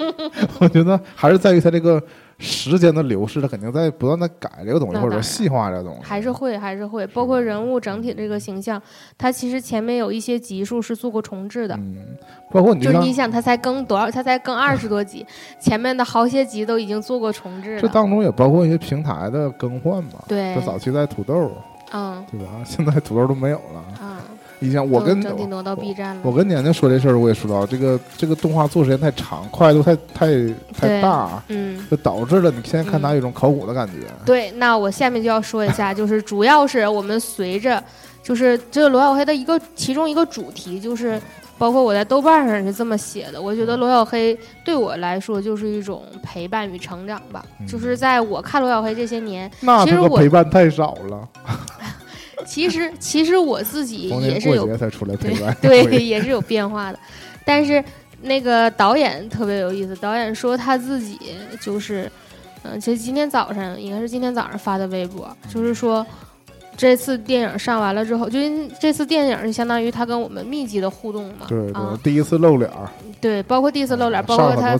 [0.60, 2.02] 我觉得还是在于他这个
[2.44, 6.00] 时间的流逝，它肯定在不断的改这个东西，或者说细化这个东西。
[6.04, 8.82] 还是会，还是会，包括人物整体这个形象，
[9.18, 11.74] 它其实前面有一些集数是做过重置的。
[11.76, 11.96] 嗯，
[12.52, 14.12] 包括你就是你想，它才更多少？
[14.12, 15.26] 它才更二十多集，
[15.60, 17.82] 前面的好些集都已经做过重置了。
[17.82, 20.26] 这当中也包括一些平台的更换吧。
[20.28, 21.52] 对它，早期在土豆，
[21.94, 22.48] 嗯对吧？
[22.66, 23.84] 现在土豆都没有了。
[24.02, 24.18] 嗯，
[24.63, 26.21] 你像我跟整体挪到 B 站了。
[26.23, 30.28] 我跟娘娘说这事儿，我也说到这个这个动画做时间太长，快度太太
[30.76, 34.08] 太大，嗯，就导致了你现在看它有一种考古的感觉。
[34.26, 37.84] 对，那我下面就要说一下，就是主要是我们随着，
[38.23, 41.21] 就是这个罗小黑的一个其中一个主题，就是
[41.58, 51.28] 包括我在豆瓣上是这么写的，我觉得罗小黑对我来说就是一种陪伴与成长吧，嗯就是在我看罗小黑这些年，那这个其实我陪伴太少了，
[52.46, 55.56] 其实其实我自己也是有才出来陪伴。
[55.62, 57.00] 对， 也是有变化的。
[57.46, 57.84] 但是
[58.22, 61.19] 那个导演特别有意思，导演说他自己
[61.62, 62.10] 就是，
[62.63, 66.06] 嗯、其实今天早上应该是今天早上发的微博，就是说
[66.76, 72.90] 这次电影上完了之后，就因这次电影是相当于他跟我们密集的互动嘛，对对啊，，第一次露脸儿，
[73.22, 74.76] 对，包括第一次露脸，包括他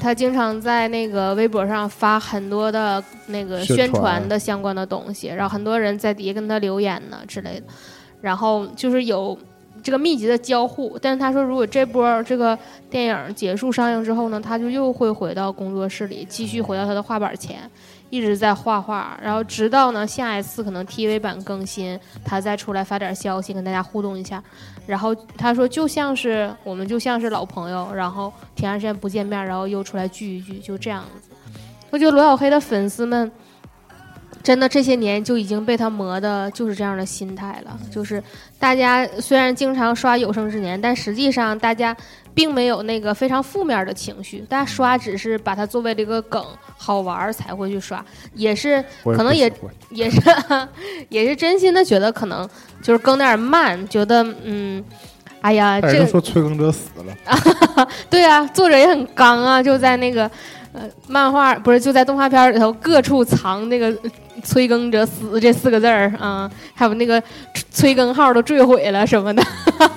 [0.00, 4.18] 他经常在那个微博上发很多的那个宣传。
[4.28, 7.66] 的相关的东西，然后很多人在底下跟他留言呢之类的，
[8.20, 9.38] 然后就是有
[9.82, 10.98] 这个密集的交互。
[11.00, 12.58] 但是他说，如果这波这个
[12.90, 17.58] 电影结束上映之后呢，他就又会回到工作室里，继续回到他的画板前，
[18.10, 24.42] 一直在画画，然后直到呢下一次可能 TV 版更新，他再出来发点消息跟大家互动一下。
[24.86, 31.30] 然后他说，就像是我们就像是老朋友，然后挺长时间不见面，然后又出来聚一聚，就这样子。
[31.90, 33.30] 我觉得罗小黑的粉丝们，
[34.48, 37.78] 真的这些年就已经被他磨的，就是这样的心态了。
[37.90, 38.22] 就是
[38.58, 41.94] 大家虽然经常刷有生之年，但实际上大家
[42.32, 46.42] 并没有那个非常负面的情绪，大家刷只是把它作为这个梗
[46.78, 49.52] 好玩儿才会去刷，也是可能也
[49.90, 50.18] 也是
[51.10, 52.48] 也是真心的觉得可能
[52.80, 54.82] 就是更点儿慢，觉得嗯。
[55.40, 60.28] 哎呀，这个说催更者死了， 对啊，作者也很刚啊，就在那个
[60.78, 64.10] 呃漫画不是就在动画片里头各处藏那个呃
[64.44, 67.22] 催更者死这四个字儿啊，还有那个
[67.70, 69.42] 催更号都坠毁了什么的，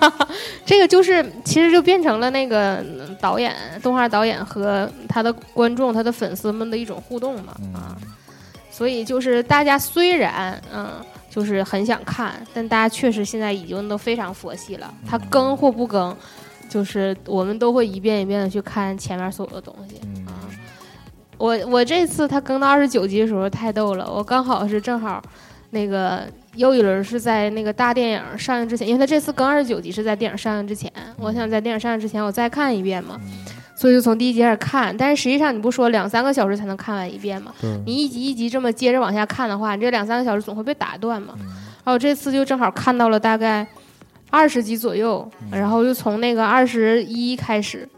[0.66, 7.96] 这个就是其实就变成了那个嗯导演动画导演和他的观众他的粉丝们的一种互动嘛啊，
[8.72, 10.90] 所以就是大家虽然嗯。
[11.34, 14.94] 就是很想看，但大家确实现在已经都非常佛系了。
[15.10, 16.14] 他更或不更，
[16.68, 19.96] 就是我们都会一遍一遍的去看前面所有的东西。
[21.42, 25.20] 我我这次他更到二十九集的时候太逗了，我刚好是正好
[25.72, 26.22] 那个
[26.56, 33.20] 又一轮是在那个大电影上映之前，因为他这次更二十九集是在电影上映之前，我想在电影上映之前我再看一遍嘛，
[33.76, 34.96] 所以就从第一集开始看。
[34.96, 37.52] 但是实际上你不说两三个小时才能看完一遍吗？
[37.60, 41.34] 对，你一集一集这么接着往下看的话，你这两三个小时总会被打断嘛。
[41.40, 41.48] 嗯
[41.84, 43.68] 然后这次就正好看到了大概
[44.30, 47.90] 二十集左右，然后就从那个二十一开始，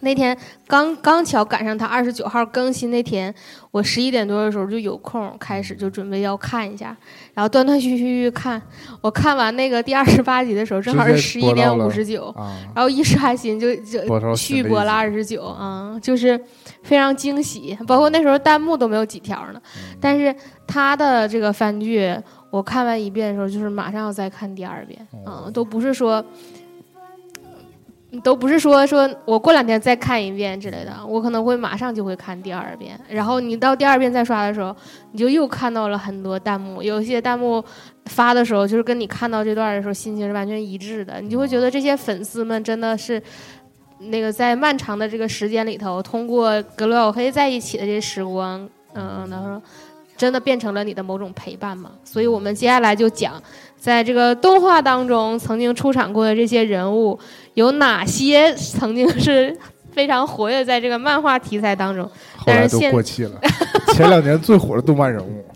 [0.00, 3.34] 那天刚刚巧赶上他二十九号更新那天，
[3.72, 6.96] 我十一点多的时候就有空，开始就准备要看一下，
[7.34, 8.62] 然后断断续续看。
[9.00, 14.00] 我看完那个第二十八集的时候，正好是十一点五十九，啊，然后一刷新就就
[14.36, 16.40] 续播了二十九啊，就是
[16.84, 17.76] 非常惊喜。
[17.86, 19.60] 包括那时候弹幕都没有几条呢，
[20.00, 20.34] 但是
[20.66, 22.14] 他的这个番剧，
[22.50, 26.24] 我看完一遍的时候，就是马上要再看第二遍啊，都不是说。
[28.22, 32.98] 都不是说说我过两天再看一遍之类的，我可能会马上就会看第二遍。
[33.06, 34.74] 然后你到第二遍再刷的时候，
[35.12, 37.62] 你就又看到了很多弹幕，有些弹幕
[38.06, 43.22] 发的时候就是跟你看到这段的时候心情是完全一致的，你就会觉得这些粉丝们真的是
[43.98, 49.62] 那个在漫长的这个时间里头，通过跟罗小黑在一起的这些时光，嗯，他说
[50.16, 51.90] 真的变成了你的某种陪伴嘛。
[52.04, 53.34] 所以我们接下来就讲。
[53.78, 57.18] 在这个动画当中，曾经出场过的这些人物，
[57.54, 59.56] 有哪些曾经是
[59.92, 62.04] 非常活跃在这个漫画题材当中？
[62.36, 63.32] 后来都过气了。
[63.94, 65.44] 前两年最火的动漫人物。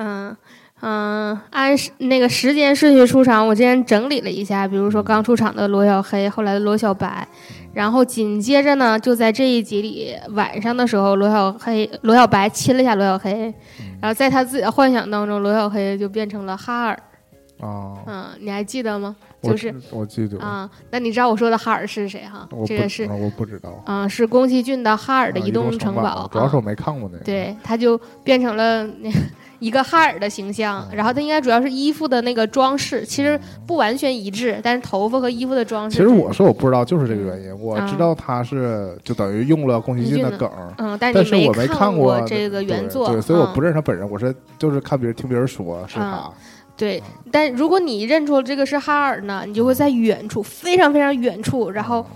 [0.00, 0.36] 嗯
[0.80, 7.26] 嗯，按那个时间顺序出场，我今天整理了一下，比如说刚出场的罗小黑，后来的罗小白。
[7.78, 13.54] 然后紧接着呢，就在这一集里晚上的时候，罗小黑、罗小白亲了一下罗小黑，
[14.00, 17.00] 然后在他自己的幻想当中，罗小黑就变成了哈尔。
[17.60, 19.14] 啊，嗯，你还记得吗？
[19.40, 22.48] 就是我记得啊，那你知道我说的哈尔是谁哈？
[22.66, 26.28] 这个是我不知道啊，是宫崎骏的哈尔的移动城堡。
[26.32, 27.24] 主要是我没看过那个。
[27.24, 29.08] 对，他就变成了那。
[29.58, 35.96] 一个哈尔的形象，然后他应该主要是衣服的那个装饰，其实不完全一致，但是头发和衣服的装饰。
[35.96, 37.60] 其实我说我不知道，就是这个原因。
[37.60, 44.08] 我知道他是就等于用了宫崎骏的梗，嗯，但是我没看过这个原作，对，所以我不认识他本人。
[44.08, 46.30] 我是就是看别人听别人说是他。
[46.76, 52.06] 对，但如果你认出了这个是哈尔呢，你就会在远处，非常非常远处，然后。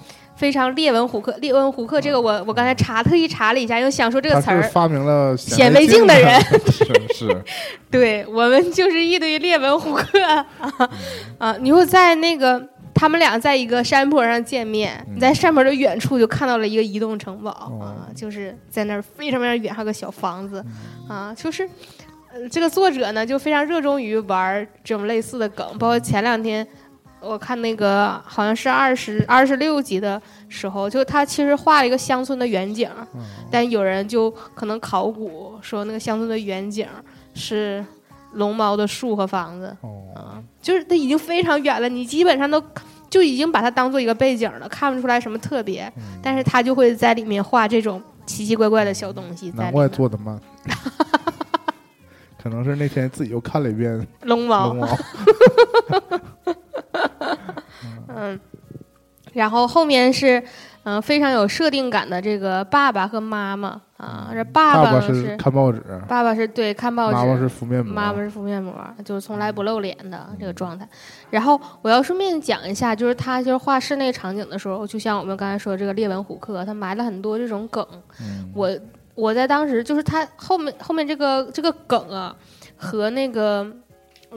[0.43, 7.43] 非常列文虎克，列文虎克这个我我刚才查特意查了一下，因为想说这个词儿发明了显微镜的人是 是，
[7.89, 10.45] 对我们就是一堆列文虎克啊
[11.39, 11.57] 啊！
[11.61, 12.61] 你会在那个
[12.93, 20.65] 他们俩在一个山坡上见面，你在山坡的远处就看到了一个移动城堡啊，就是在那儿非常非常远，还有个小房子
[21.09, 21.63] 啊，就是
[22.35, 26.67] 呃这个作者呢就非常热衷于玩这种类似的梗，包括前两天。
[27.23, 32.91] 我看那个好像是二十二十六集的时候，就他其实画了一个乡村的远景，
[33.51, 36.87] 但有人就可能考古说那个乡村的远景
[37.35, 37.85] 是
[38.33, 39.67] 龙猫的树和房子，
[40.17, 42.63] 啊，就是它已经非常远了，你基本上都
[43.09, 49.53] 就已经把它当做一个背景了，看不出来什么特别，但是他就会在里面画这种奇奇怪怪的小东西。
[49.55, 50.41] 难怪做的慢，
[52.43, 54.69] 可能是那天自己又看了一遍龙猫。
[54.69, 54.89] 龙猫。
[58.09, 58.39] 嗯，
[59.33, 60.43] 然后后面是
[60.85, 68.75] 嗯非常有设定感的这个爸爸和妈妈啊，这爸爸是看报纸，爸爸是对看报纸，妈妈是敷面膜，妈妈是敷面膜，
[69.05, 70.87] 就是从来不露脸的这个状态。
[71.31, 77.87] 然后我要顺便讲一下，就是他就是画室内场景的时候，就像我们刚才说这个列文虎克，他埋了很多这种梗。
[78.55, 78.71] 我
[79.15, 82.35] 我在当时就是他后面后面这个这个梗啊
[82.77, 83.67] 和那个。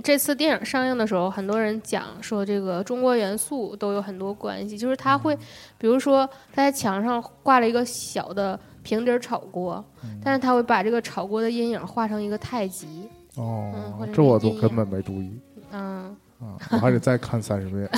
[0.04, 5.36] 这次电影上映的时候，很多人讲说这个中国元素都有很多关系，就是他会，
[5.78, 9.84] 比如说他在墙上挂了一个小的平底炒锅，
[10.24, 13.10] 但是他会把这个炒锅的阴影画成一个太极。
[13.36, 13.74] 哦，
[14.14, 15.40] 这我都根本没注意。
[15.72, 17.90] 嗯，啊，我还得再看三十遍。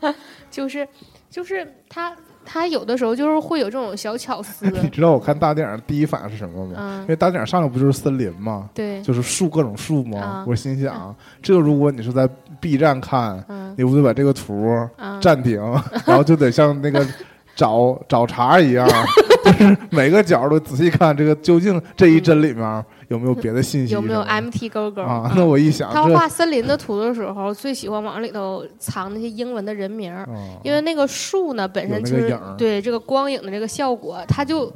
[0.50, 0.88] 就是，
[1.30, 2.16] 就是他。
[2.50, 4.64] 他有的时候就是会有这种小巧思。
[4.82, 7.00] 你知道我看大电影第一反应是什么吗？
[7.02, 8.70] 因为大电影上来不就是森林吗？
[8.72, 10.44] 对，就是树各种树吗？
[10.48, 12.26] 我心想，这个如果你是在
[12.58, 13.44] B 站看，
[13.76, 14.74] 你不得把这个图
[15.20, 15.60] 暂停，
[16.06, 17.06] 然后就得像那个
[17.54, 18.88] 找找茬一样，
[19.44, 22.84] 就是每个角都仔细看，这个究竟这一帧里面。
[23.08, 23.92] 有没有别的信息？
[23.94, 25.32] 有没有 MT 勾勾啊？
[25.34, 30.14] 那我一想，他画森林的图的时候，最喜欢往里头藏那些英文的人名，
[30.62, 34.70] 因为那个树呢本身就是对这个光影的这个效果，他就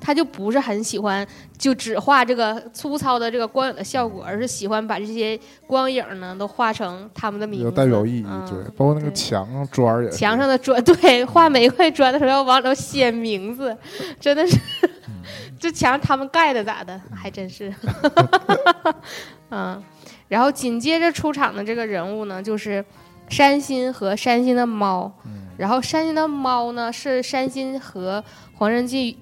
[0.00, 8.26] 他就不是很喜欢就只画这个粗糙的这个光影的效果，而是喜欢把这些光影呢都画成他们的名字，有代表意义。
[8.48, 13.74] 对，包括那个墙砖也，墙上的砖，对，画每一块砖的时候要往里头写名字，
[14.20, 14.58] 真的是。
[15.58, 17.00] 这墙他们盖的咋的？
[17.14, 17.72] 还真是，
[19.50, 19.82] 嗯，
[20.28, 22.84] 然后紧接着出场的这个人物呢，就是
[23.28, 25.12] 山新和山新的猫。
[25.56, 28.22] 然后山新的猫呢，是山新和
[28.54, 29.18] 黄仁记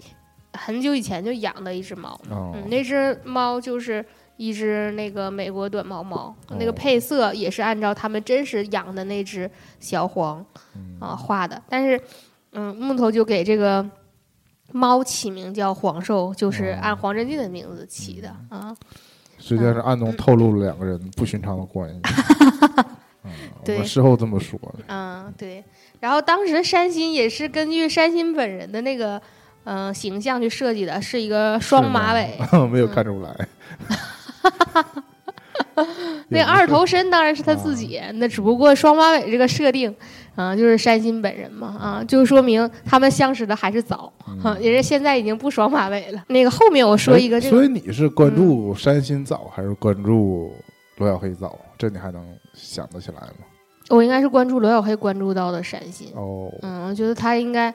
[0.52, 2.20] 很久以前就养的一只猫。
[2.30, 4.04] 嗯，那只猫就是
[4.36, 9.50] 一只那个美国短毛猫，那个哦配色也是按照他们真实养的那只
[9.80, 10.44] 小黄
[10.74, 11.62] 嗯啊画的。
[11.70, 11.98] 但是，
[12.52, 13.88] 嗯，木头就给这个
[14.72, 18.76] 猫起名叫黄寿，就是哦按黄真进的名字起的嗯啊。
[19.38, 22.00] 实际上是暗中透露了两个人不寻常的关系。
[23.64, 24.84] 对们事后这么说的。
[24.86, 25.62] 嗯，对。
[26.00, 29.20] 然后当时山新也是根据山新本人的那个
[29.64, 32.38] 嗯、呃形象去设计的，是一个双马尾。
[32.70, 33.48] 没有看出来。
[36.28, 39.94] 那二头身当然是他自己，那只不过双马尾这个设定，
[40.36, 46.22] 啊、就是山新本人嘛，啊，就说明他们相识的还是早，哈、人家现在已经不双马尾了。
[46.28, 50.52] 那个后面我说一个哎这个，所以你是关注山新早还是关注
[50.98, 51.58] 罗小黑早？
[51.76, 52.22] 这你还能
[52.54, 53.46] 想得起来吗？
[53.88, 57.74] 我应该是关注罗小黑关注到的山新，哦，嗯，我觉得他应该。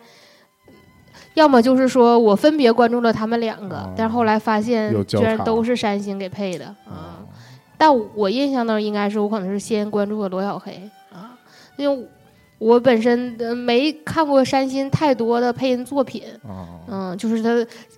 [1.34, 7.20] 要么就是说我分别关注了他们两个，哦但是后来发现居然都是山新给配的啊。
[7.20, 7.28] 哦
[7.78, 10.74] 但我印象当中应该是我可能是先关注了罗小黑
[11.12, 11.36] 啊，
[11.78, 12.08] 因为
[12.62, 17.50] 我本身呃没看过山新太多的配音作品，啊，嗯，就是他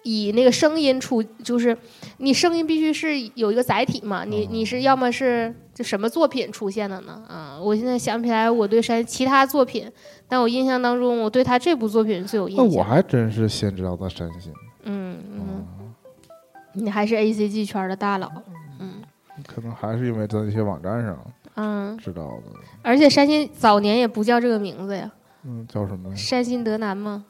[0.03, 1.77] 以那个声音出，就是
[2.19, 7.21] 你声音必须是有一个载体嘛，你你是要么是就什么作品出现的呢？
[7.27, 9.85] 啊，我现在想不起来我对山其他作品，
[10.29, 12.65] 但我印象当中我对他这部作品最有印象。
[12.65, 14.53] 那我还真是先知道的山新，
[14.83, 15.91] 嗯嗯，啊
[16.71, 18.31] 你还是 A C G 圈的大佬，
[18.79, 18.93] 嗯
[19.45, 21.19] 可能还是因为在那些网站上
[21.55, 22.59] 嗯，知道的。
[22.81, 25.11] 而且山新早年也不叫这个名字呀。
[25.43, 27.25] 嗯，叫什么山新德南吗？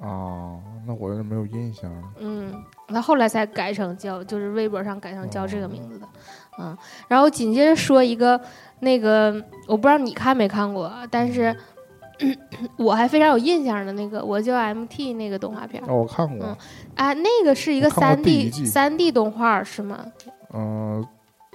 [0.00, 0.60] 啊？
[0.86, 1.90] 那我有点没有印象。
[2.18, 2.52] 嗯，
[2.88, 6.08] 他后来才改成叫，就是微博上改成叫这个名字的，
[6.58, 6.76] 嗯。
[7.08, 8.40] 然后紧接着说一个
[8.80, 9.32] 那个，
[9.66, 11.56] 我不知道你看没看过，但是、
[12.78, 16.56] 我还非常有印象的那个，我叫 MT 那个动画片哦，我看过嗯，
[16.94, 20.06] 啊，那个是一个三 D 季三 D 动画是吗？
[20.54, 21.04] 嗯，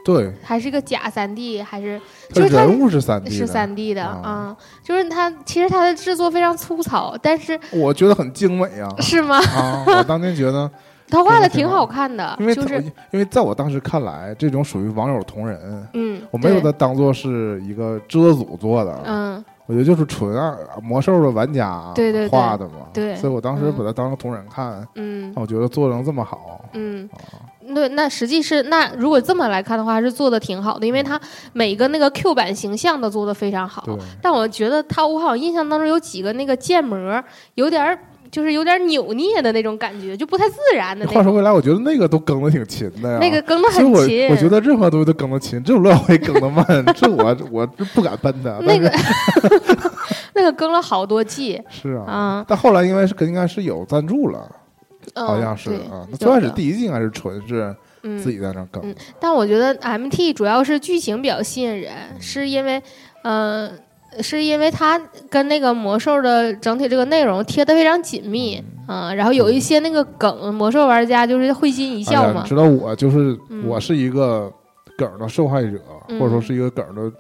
[0.04, 1.62] 对，还是一个假三 D？
[1.62, 2.00] 还是
[2.34, 9.38] 就是它人物是三 D 是的，三 D 的啊啊、就是它其实它的制作非常粗糙，但是我觉得很精美啊是吗？
[9.38, 9.84] 啊！
[9.86, 10.70] 我当年觉得，
[11.10, 12.82] 他画的挺挺好好看的，因为就是
[13.12, 19.44] 因为在我当时看来，这种属于网友同人，嗯，我没有把它当做是一个制作组做的，嗯。
[19.68, 22.28] 我觉得就是纯啊魔兽的玩家对对对。
[22.30, 23.74] 画的嘛，对所以我当时嗯。
[23.78, 25.32] 把它当成同人看，嗯。
[25.36, 31.20] 我觉得做成这么好，嗯，啊对，那实际是那如果这么来看的话，是做的挺好的，因为它
[31.54, 33.96] 每个那个 Q 版形象都做的非常好对。
[34.22, 37.24] 但我觉得它，我好像印象当中有几个那个建模
[37.56, 37.98] 有点儿
[38.32, 41.06] 就是有点扭捏的那种感觉，就不太自然的。
[41.08, 43.18] 话说回来，我觉得那个都更的挺勤的呀。
[43.20, 46.66] 那个更的很勤，我觉得任何东西都更的勤，只有廖辉更的慢，
[46.96, 48.60] 这我 我是不敢奔的。
[48.62, 48.92] 那个
[50.34, 54.50] 那个更了好多季是啊，啊，但后来因为是应该是有赞助了，
[55.14, 56.08] 嗯好像是对啊。
[56.10, 62.82] 那最开始第一季应该是纯是嗯自己在那更嗯，但我觉得 MT 主要是剧情比较吸引人，是因为，
[63.24, 63.70] 呃，
[64.20, 65.00] 是因为它
[65.30, 74.52] 跟那个魔兽的整体这个内容贴的非常紧密，啊、然后有一些那个梗，魔兽玩家就是会心一笑嘛你，知道我就是嗯我是一个
[74.98, 77.12] 梗的受害者，嗯或者说是一个梗的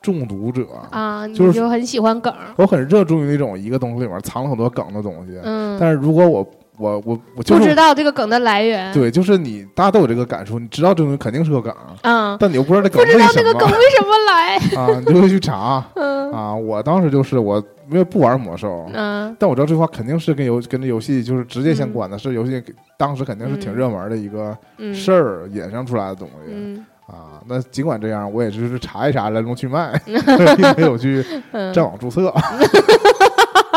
[0.00, 0.66] 中毒者。
[0.90, 6.48] 啊，你就是就很喜欢梗，我很热衷于那种一个东西里面藏了很多梗的东西，嗯，但是如果我
[6.78, 16.54] 我我我就是不知道这个梗的来源，对，就是你大家都有这个感受，你知道这东西肯定是个梗，嗯，但你又不知道这梗不知道为什么这个梗为什么来，啊，你就会去查 嗯啊。
[16.54, 22.62] 我当时就是我因为不玩魔兽，嗯但我知道这话肯定是跟游跟这游戏就是直接相关的，是游戏
[22.96, 26.52] 当时肯定是挺嗯热门的一个嗯事儿衍生出来的东西。
[26.52, 32.30] 嗯啊，那尽管这样，我也就是查一查来龙去脉， 并没有去嗯，上网注册。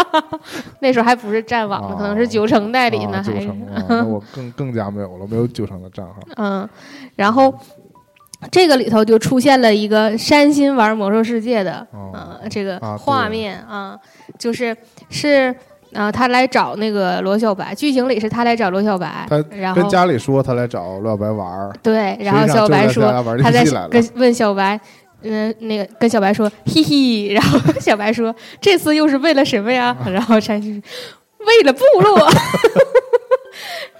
[0.81, 6.15] 那时候还不是战网呢，可能是哦九成代理呢，啊，九还是成啊，那我更更加没有了，没有九成的账号。
[6.37, 6.67] 嗯，
[7.15, 7.53] 然后
[8.49, 13.97] 这个里头就出现了一个山新玩魔兽世界的哦呃这个啊画面啊，
[14.39, 14.75] 就是
[15.09, 15.55] 是
[15.93, 24.79] 啊、他来找那个罗小白，剧情里是他来找罗小白他，然后跟家里说他来找罗小白玩儿，对，然后小白说他在跟问小白。
[25.23, 29.95] 嗯，那个跟小白说，嘿嘿，然后小白说，这次又是为了什么呀？
[30.11, 32.27] 然后山新说，为了部落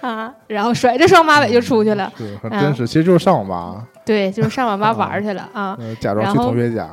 [0.00, 2.12] 啊，然后甩着双马尾就出去了。
[2.16, 5.76] 是很啊真实，其实就是上网吧，对，就是上网吧玩去了啊。
[5.78, 6.88] 呃，假装去同学家，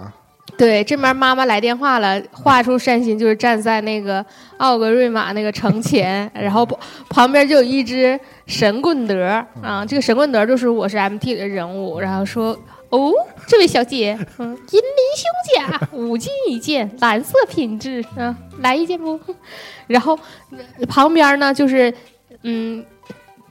[0.57, 4.23] 对，这边妈妈来电话了，画出山心就是站在那个
[4.57, 6.63] 奥格瑞玛那个城前，然后
[7.09, 12.55] 旁边就有一只神棍德啊，这个神棍德就是我是 MT 的人物，然后说。
[12.89, 13.13] 哦，
[13.47, 19.19] 这位小姐，嗯，银鳞胸甲，五金一件， 蓝色品质，啊，来一件不？
[19.87, 20.17] 然后
[20.49, 21.93] 呃旁边呢就是，
[22.43, 22.83] 嗯，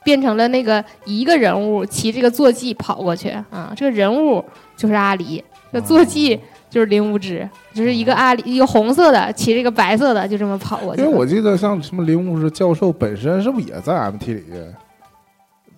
[0.05, 4.45] 变成了那个一个人物骑这个坐骑跑过去啊，这个人物
[4.76, 11.03] 就是阿离，这坐骑就是林无知，就是一个阿离，一个红色的骑这个白色的，就这么跑过去。
[11.03, 14.45] 因为我记得像什么林无知教授本身是不是也在 MT 里，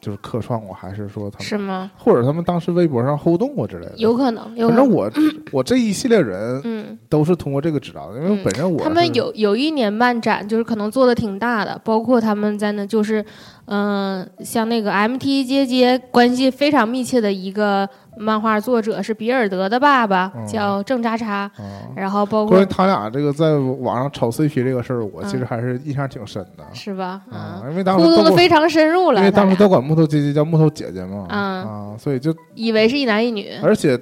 [0.00, 1.90] 就是客串过，还是说他们是吗？
[1.96, 3.92] 或者他们当时微博上互动过之类的？
[3.96, 4.76] 有可能，有可能。
[4.76, 5.10] 反正我
[5.52, 13.24] 我这一系列人嗯，都是通过这个知道的，因为嗯本身我他们有有一年漫展，就是可能做的挺大的，包括他们在那就是，
[13.66, 20.46] 嗯、像那个 MT 街街关系非常密切的一个漫画作者是比尔德的爸爸，嗯。
[20.46, 21.52] 叫郑渣叉，啊。
[21.94, 25.46] 然后包括关于他俩这个在网上炒 CP 这个事儿，我其实嗯。
[25.46, 26.64] 还是印象挺深的。
[26.72, 27.20] 是吧？
[27.30, 31.64] 啊，嗯，因为当时互动的非常深入了，因为当时都管木头姐姐叫木头姐姐嘛，嗯。
[31.64, 33.98] 啊，所以就以为是一男一女，而且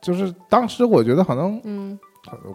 [0.00, 1.98] 就是当时我觉得可能嗯，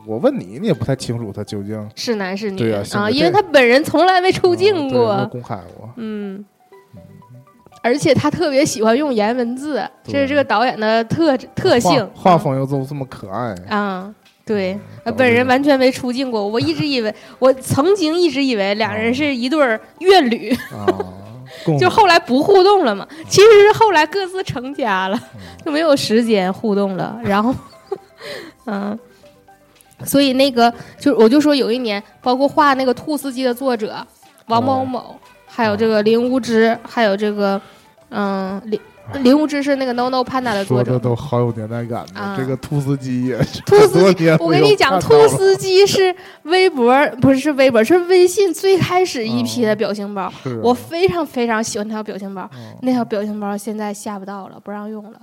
[0.05, 6.43] 我问你，你也不太清楚他究竟是男是女对呀性格因为他本人从来没出嗯镜过，公开过，嗯。
[7.82, 12.03] 而且他特别喜欢用颜文字，这是这个导演的特特性。
[12.15, 14.11] 画画风又都这么可爱，啊、
[14.43, 14.76] 对，
[15.15, 16.47] 本人完全没出镜过。
[16.47, 20.89] 我一直以为，我曾经一直以为两人是一对儿怨侣， 啊，
[21.80, 23.07] 就后来不互动了嘛。
[23.30, 27.19] 其实是后来各自成家了，嗯就没有时间互动了。
[27.23, 27.53] 然后，
[28.65, 28.97] 嗯，
[30.03, 34.05] 所以那个就我就说有一年，包括画那个兔司机的作者
[34.47, 34.85] 王某哦。
[34.85, 37.59] 某，还有这个林无知，还有这个
[38.09, 38.79] 嗯林
[39.22, 40.99] 林无知是那个 No No Panda 的作者说的。
[40.99, 42.20] 都好有年代感的。
[42.20, 50.32] 啊这个兔斯基也是兔很司机多年没有我跟你讲，兔斯基是微博，不是是微博，是微信最开始一批的表情包。
[50.62, 52.49] 我非常非常喜欢那条表情包，哦
[52.82, 55.20] 那条表情包现在下不到了，不让用了。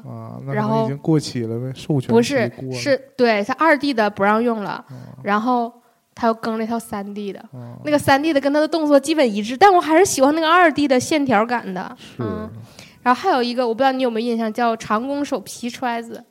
[0.52, 5.72] 然后已经过期了呗，授权不是是对它二 D 的不让用了，哦然后
[6.14, 11.96] 他又更了一套三 D 的，啊那个三 D 的跟他的动作基本一致，但我还是喜欢那个二 D 的线条感的。
[11.98, 12.50] 是嗯，
[13.02, 16.24] 然后还有一个我不知道你有没有印象，叫长弓手皮揣子，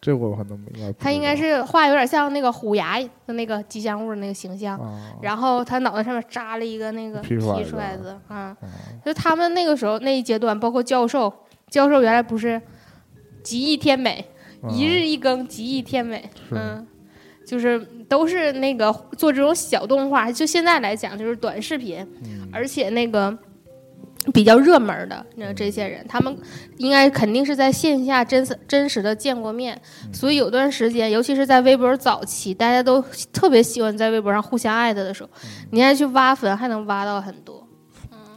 [0.00, 4.78] 这我可能应该他应该是画有点像那个虎牙的那个吉祥物的那个形象。
[4.78, 8.56] 啊，然后他脑袋上面扎了一个那个皮皮揣子啊，啊。
[9.04, 11.32] 就他们那个时候那一阶段，包括教授，
[11.68, 12.60] 教授原来不是
[13.42, 14.24] 极易天美，
[14.62, 14.68] 啊。
[14.70, 16.86] 一日一更，极易天美，嗯，
[17.46, 22.48] 就是都是那个做这种小动画，就现在来讲就是短视频，嗯。
[22.50, 23.36] 而且那个。
[24.32, 25.24] 比较热门的。
[25.36, 26.36] 那这些人，他们
[26.78, 30.14] 应该肯定是在线下真实真实的见过面，嗯。
[30.14, 33.02] 所以有段时间，尤其是在微博早期，大家都
[33.32, 35.68] 特别喜欢在微博上互相艾特的时候，嗯。
[35.70, 37.66] 你还去挖粉，还能挖到很多。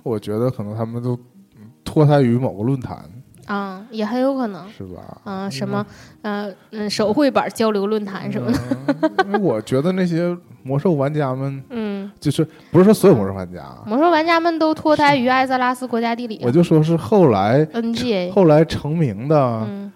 [0.03, 1.15] 我觉得可能他们都
[1.55, 2.97] 嗯脱胎于某个论坛，
[3.45, 4.69] 啊、也很有可能。
[4.71, 5.21] 是吧？
[5.25, 5.85] 嗯、什么，
[6.21, 11.86] 呃，嗯，手绘版交流论坛什么的，嗯因为我觉得那些魔兽玩家们， 嗯，
[12.19, 19.91] 就是不是说所有魔兽玩家，魔兽玩家们都脱胎于艾泽拉斯国家地理、我就说是后来 NGA，后来成名的嗯。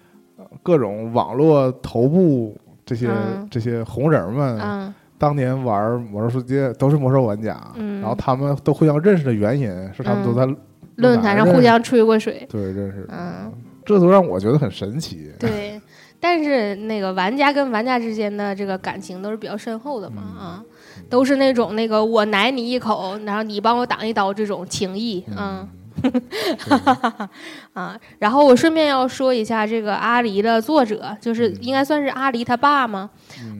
[0.64, 2.56] 各种网络头部
[2.86, 3.48] 这些嗯。
[3.50, 4.94] 这些红人们，嗯。
[5.18, 8.00] 当年玩魔兽世界都是魔兽玩家，嗯。
[8.02, 10.48] 然后他们都互相认识的原因是他们都在
[10.98, 13.02] 论坛上互相吹过水，对认识。
[13.08, 13.52] 的，嗯，
[13.84, 15.32] 这都让我觉得很神奇。
[15.40, 15.82] 对。
[16.20, 20.40] 但是那个玩家跟玩家之间的这个感情都是比较深厚的嘛，嗯。
[20.40, 20.64] 啊，
[21.12, 25.68] 都是那种那个我奶你一口，然后你帮我挡一刀这种情谊，嗯。
[27.74, 28.00] 啊。
[28.18, 31.58] 然后我顺便要说一下这个阿狸的作者，就是嗯。
[31.62, 33.10] 应该算是阿狸他爸吗？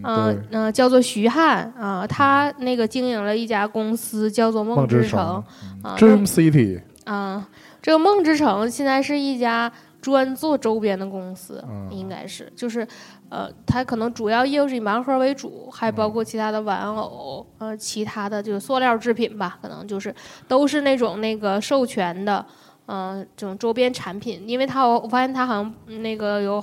[0.04, 5.44] 嗯，嗯叫做徐汉啊，他那个经营了一家公司叫做梦梦之之城城
[5.84, 7.48] 啊，，Dream City，啊，
[7.82, 9.72] 这个梦之城现在是一家
[10.02, 11.90] 专做周边的公司，嗯。
[11.92, 12.88] 应该是就是
[13.32, 20.14] 呃，它可能主要业务是以盲盒为主，还包嗯括其他的玩偶，呃，其他的就是塑料制品吧，可能就是
[20.50, 22.46] 都是那种那个授权的，
[22.88, 26.62] 呃，这种周边产品，因为它我发现它好像嗯那个有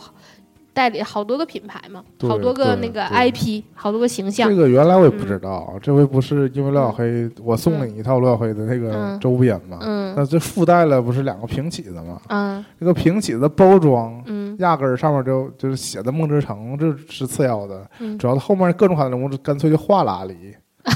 [0.75, 12.21] 代理好多个品牌嘛，好多个那个 IP，好多个形象这，个原来我也不知道，这回不是因为刘小黑，我送了你一套刘小黑的那个嗯周边嘛，嗯那这附带了不是两个平起子嘛？
[12.29, 20.55] 嗯这个平起子包装嗯压根儿上面就就是写的梦之城，这是次要的，嗯主要是后面各种海人物干脆就画了阿里。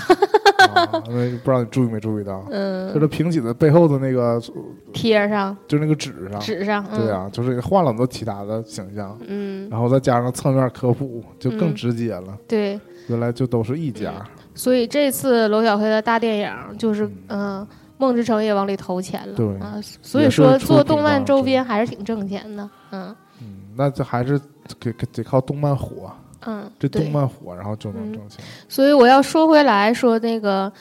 [0.75, 4.41] 啊，因为不知道你注意没注意到，就嗯，这平起子背后的那个，
[4.93, 12.39] 贴上就那个纸上，纸上，嗯对啊，就是换了很多其他的形象，嗯，然后再加上侧面科普，就更嗯直接了。
[12.47, 12.79] 对。
[13.09, 14.13] 原来就都是一家，
[14.55, 23.17] 所以这次娄小黑的大电影就是，嗯嗯、梦之城也往里投钱了，对啊，所以说也是出做动漫吧周边还是挺挣钱的，嗯嗯，
[23.77, 24.39] 那这还是
[24.79, 26.13] 得得靠动漫火，
[26.47, 28.13] 嗯，这对动漫火，然后就能嗯。
[28.13, 28.45] 挣钱。
[28.69, 30.73] 所以我要说回来说那个，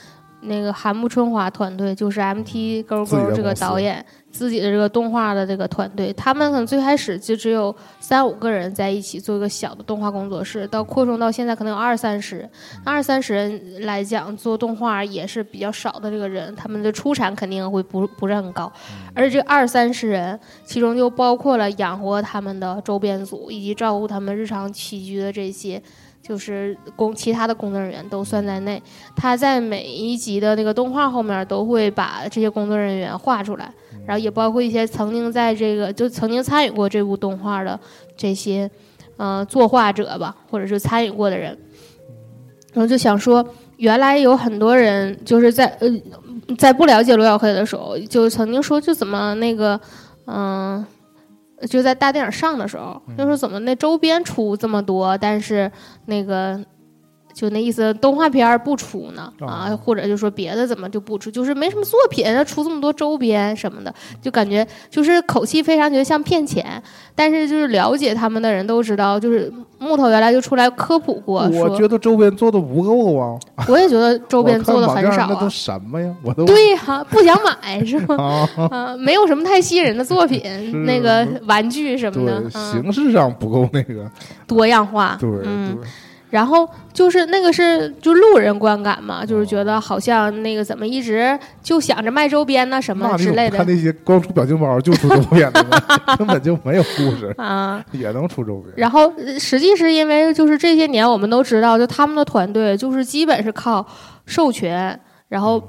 [0.42, 12.38] 那个韩木春华团队，就是 MT 勾勾这个导演自己的这个动画的这个团队，他们可能最开始就只有三五个人在一起做一个小的动画工作室，到扩充到现在可能有二三十。
[12.38, 12.50] 人，
[12.84, 18.72] 二三十人来讲做动画也是比较少的这个人，他们的出产肯定会不不是很高，
[19.14, 25.82] 而且这二三十人其中就包括了养活他们的周边组以及照顾他们日常起居的这些。
[26.24, 28.82] 就是工其他的工作人员都算在内，
[29.16, 33.74] 他在每一集的那个动画后面都会把这些工作人员画出来，
[34.06, 37.80] 然后也包括一些曾经在这个就曾经参与过这部动画的
[38.16, 38.70] 这些
[39.18, 41.58] 呃作画者吧，或者是参与过的人。
[42.74, 43.46] 然后就想说，
[43.78, 45.88] 原来有很多人就是在呃
[46.58, 49.80] 在不了解罗小黑的时候，就曾经说就怎么那个
[50.26, 50.86] 嗯。
[51.70, 55.72] 就在大电影上的时候，就说怎么那周边出这么多，但是
[56.08, 56.60] 那个
[57.34, 66.82] 就那意思，动画片不出呢啊，哦或者就说别的怎么就不出，就是没什么作品，出这么多周边什么的，就感觉就是口气非常觉得像骗钱。
[67.14, 75.50] 但是就是了解他们的人都知道，就是木头原来就出来科普过，我觉得周边做的不够啊， 我也觉得周边做的很少我看网站那都啊。
[75.50, 76.16] 什么呀？
[76.24, 78.16] 我都对呀、不想买是吗？
[78.18, 80.42] 啊， 啊，没有什么太吸引人的作品，
[80.86, 84.10] 那个玩具什么的，，嗯，形式上不够那个，
[84.48, 85.90] 多样化，对嗯，对，
[86.32, 95.78] 然后就是那个是就路人观感嘛，就是觉得好像那个怎么一直就想着卖周边呐什么之类的看那些光出表情包就出周边的呢？
[96.18, 97.84] 根本就没有故事， 啊。
[97.92, 98.74] 也能出周边。
[98.76, 103.86] 然后呃实际是因为就是这些年我们都知道，就他们的团队就是基本是靠
[104.26, 104.98] 授权，
[105.30, 105.62] 然后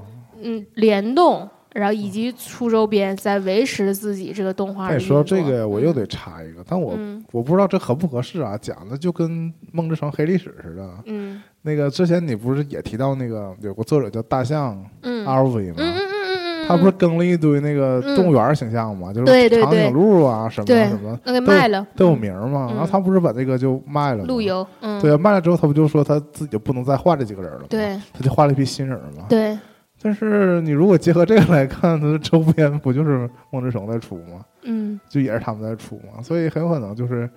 [0.42, 1.48] 嗯联动。
[1.74, 5.16] 然后以及出周边，在维持自己这个动画的再运作。
[5.16, 9.30] 说这个，我又得插一个，但我嗯我不知道这合不合适啊，讲的就跟
[9.72, 10.88] 《梦之城》黑历史似的。
[11.06, 15.74] 嗯那个之前你不是也提到那个有个作者叫大象 LV 吗？
[15.78, 19.12] 嗯嗯嗯嗯，他不是更了一堆那个动物园形象吗？
[19.12, 22.66] 就是长颈鹿啊什么什么那给卖了都有名嘛。
[22.70, 24.24] 嗯然后他不是把这个就卖了吗？
[24.26, 29.24] 路由，嗯，对啊，卖了之后他不就说他自己就不能再换这几个人了吗？，对他就换了一批新人嘛。
[29.28, 29.56] 对，
[30.02, 34.44] 但是你如果结合这个来看，它的周边不就是梦之城在出吗？
[34.62, 34.98] 嗯。
[35.08, 37.30] 就也是他们在出嘛，所以很有可能就是，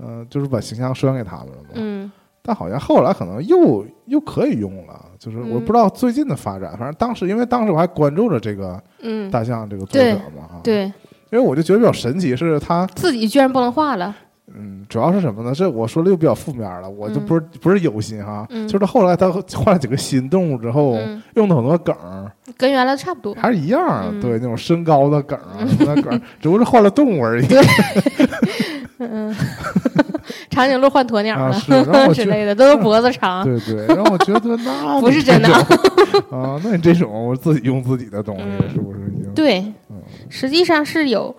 [0.00, 1.70] 呃，就是把形象拴给他们了嘛。
[1.74, 2.10] 嗯。
[2.42, 10.92] 但好像后来可能又又可以用了，就是我嗯不知道最近的发展，反正当时因为当时我还关注着这个嗯，大象这个作者嘛，啊，，对，因
[11.32, 14.14] 为我就觉得比较神奇是他，自己居然不能画了，
[14.58, 15.52] 嗯，主要是什么呢？
[15.54, 23.34] 这我说的又比较负面了，我就嗯不是、不是有心哈，嗯就是后来他换了几个新动物之后，嗯，用的很多梗儿跟原来的差不多。
[23.34, 27.46] 还是一样啊，嗯对那种身高的梗啊，什么的梗儿， 只不过是换了动物而已。
[28.98, 29.34] 嗯，
[30.48, 33.44] 长颈鹿换鸵鸟了、啊是之类的，都是脖子长。
[33.44, 35.52] 对对，让我觉得那不是真的
[36.30, 39.30] 啊，那你这种我自己用自己的东西，嗯是不是已经？
[39.34, 39.96] 对，嗯
[40.30, 41.34] 实际上是有，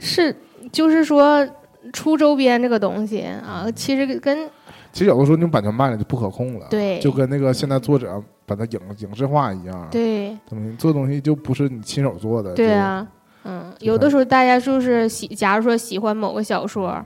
[0.00, 0.34] 是
[0.72, 1.46] 就是说
[1.92, 4.48] 出周边这个东西啊，其实跟
[4.92, 13.06] 其实有的时候你版权卖了就不可控了，对就跟那个现在作者把它影影视化一样，对怎么做东西就不是你亲手做的，对啊，
[13.44, 17.04] 嗯，有的时候大家就是喜，假如说喜欢某个小说。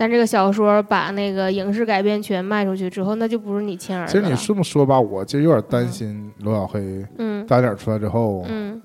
[0.00, 4.12] 但这个小说把那个影视改编权卖出去之后，那就不是你亲儿子。
[4.12, 4.24] 其。
[4.24, 8.80] 实你这么说吧，我其实有点担心罗小黑嗯大点出来之后，嗯，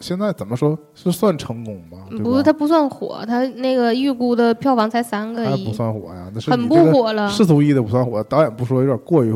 [0.00, 1.98] 现在怎么说是算成功吗？
[2.22, 9.32] 不，它不算火，它那个预估的票房才三个亿还不，算火呀，那是很不火了世俗意的不算火，导演不说有点过于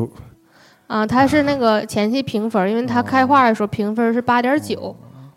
[0.87, 1.07] 啊。
[1.07, 4.95] 它是那个前期评分，因为它开画的时候评分是八点九，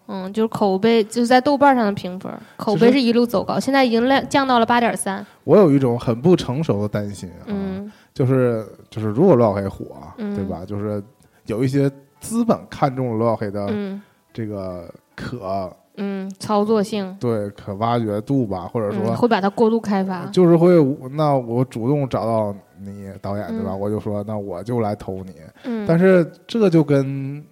[0.08, 5.24] 嗯，就是口碑就是在豆瓣上的评分，口碑是一路走高，现在已经降降到了八点三。
[5.44, 9.86] 我有一种很不成熟的担心啊，嗯就是就是如果罗小黑火，
[10.18, 10.64] 嗯对吧？
[10.66, 11.02] 就是
[11.46, 14.02] 有一些资本看中了罗小黑的嗯
[14.32, 20.24] 这个可嗯，操作性，对可挖掘度吧，或者嗯，说会把它过度开发。
[20.26, 20.74] 就是会
[21.12, 23.72] 那我主动找到你导演对吧？
[23.72, 23.80] 嗯。
[23.80, 25.34] 我就说那我就来投你，
[25.64, 27.44] 嗯，但是这就跟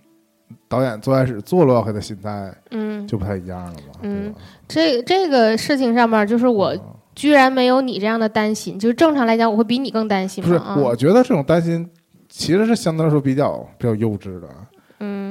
[0.69, 4.33] 导演最开始做罗小黑的心态嗯，就不太一样了嘛，嗯。
[4.67, 5.03] 对？
[5.03, 6.81] 这这个事情上面，就是我嗯。
[7.13, 11.87] 居然没有你这样的担心，就是正常来讲，我会比你更担心不是我觉得这种担心
[12.31, 14.49] 其实是相对来说比较比较幼稚的，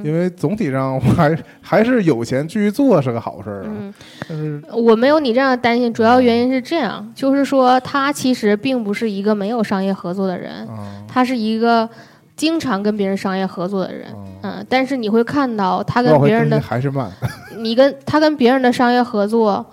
[0.03, 3.67] 嗯因为总体上我还还是有钱继续做是个好事儿啊。
[3.67, 3.93] 嗯，
[4.27, 11.87] 但是我没有你这样的担心，主要原因是这样，就是说他其实并不是一个没有商业合作的人，啊，他是一个
[12.35, 14.07] 经常跟别人商业合作的人。
[14.13, 17.11] 嗯嗯，但是你会看到他跟别人的，还是慢，
[17.57, 19.65] 你跟他跟别人的商业合作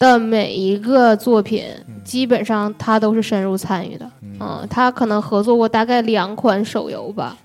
[0.00, 1.62] 的每一个作品，
[2.04, 4.04] 基本上他都是深入参与的。
[4.22, 7.36] 嗯嗯，他可能合作过大概两款手游吧。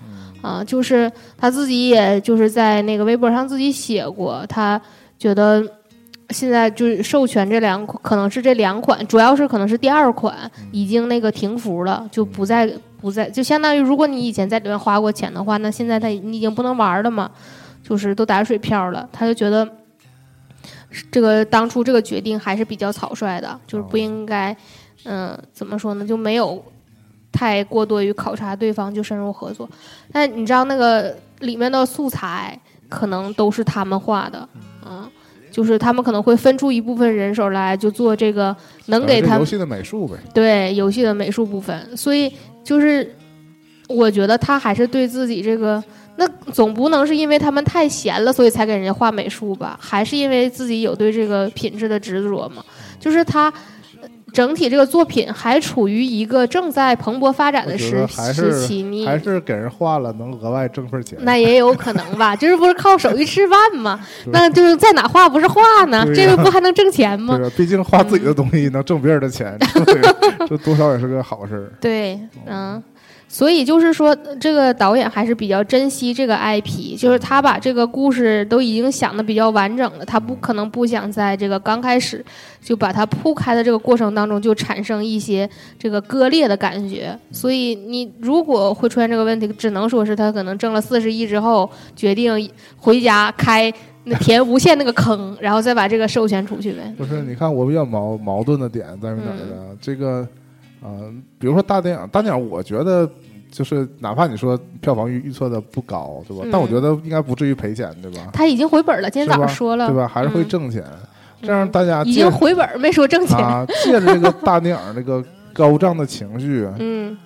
[0.44, 4.80] 啊，就是他自己也就是在那个微博上自己写过，他
[5.18, 5.64] 觉得
[6.30, 12.70] 现在就是授权这两款，可能是这两款，主要是可能是第二款已经那个停服了，就不再
[13.00, 17.30] 不再，就相当于如果你以前在里面花过钱的话，那现在他你已经不能玩了嘛，
[17.82, 19.68] 就是都打水漂了，他就觉得。
[21.10, 24.56] 这个当初这个决定还是比较草率的，就是不应该，
[25.02, 26.64] 嗯，怎么说呢，就没有
[27.34, 29.68] 太过多于考察对方就深入合作。
[30.10, 32.58] 但你知道那个里面的素材
[32.88, 34.48] 可能都是他们画的，
[34.86, 35.06] 嗯，
[35.50, 38.56] 就是他们可能会分出一部分人手来就做这个
[38.86, 40.16] 能给他们游戏的美术呗。
[40.32, 42.32] 对游戏的美术部分，所以
[42.62, 43.14] 就是
[43.88, 45.82] 我觉得他还是对自己这个。
[46.16, 49.76] 那总不能是因为他们太闲了，所以才给人家画美术吧？
[49.82, 52.64] 还是因为自己有对这个品质的执着吗？
[53.00, 53.52] 就是他
[54.34, 61.16] 整体这个作品还处于一个正在蓬勃发展的时时期，你还是给人画了能额外挣份钱？
[61.22, 62.34] 那也有可能吧？
[62.34, 64.00] 就是不是靠手艺吃饭吗？
[64.32, 66.04] 那就是在哪画不是画呢？
[66.12, 67.38] 这个不还能挣钱吗？
[67.56, 69.56] 毕竟画自己的东西能挣别人的钱，
[70.48, 71.72] 这多少也是个好事儿。
[71.80, 72.82] 对，嗯。
[73.34, 82.24] 所以就是说，这个导演还是比较珍惜这个 IP，就是他把这个故事都已经想的比较完整了，他不可能不想在这个刚开始
[82.62, 87.18] 就把它铺开的这个过程当中就产生一些这个割裂的感觉。
[87.32, 93.72] 所以你如果会出现这个问题，只能说是他可能挣了四十亿之后，决定回家开
[94.04, 96.94] 那填无限那个坑，然后再把这个授权出去呗。
[96.96, 99.76] 不是，你看我比较矛矛盾的点在于哪儿呢？
[99.80, 100.24] 这个，
[100.84, 103.10] 嗯，比如说大电影，大电影，我觉得。
[103.50, 106.44] 就是哪怕你说票房预预测的不高，对吧？
[106.50, 108.28] 但我觉得应该不至于赔钱，对吧？
[108.32, 110.08] 他已经回本了，今天早上说了，对吧？
[110.08, 110.82] 还是会挣钱。
[111.40, 113.64] 这样大家已经回本，没说挣钱啊。
[113.84, 117.16] 借着这个大电影那个高涨的情绪， 嗯，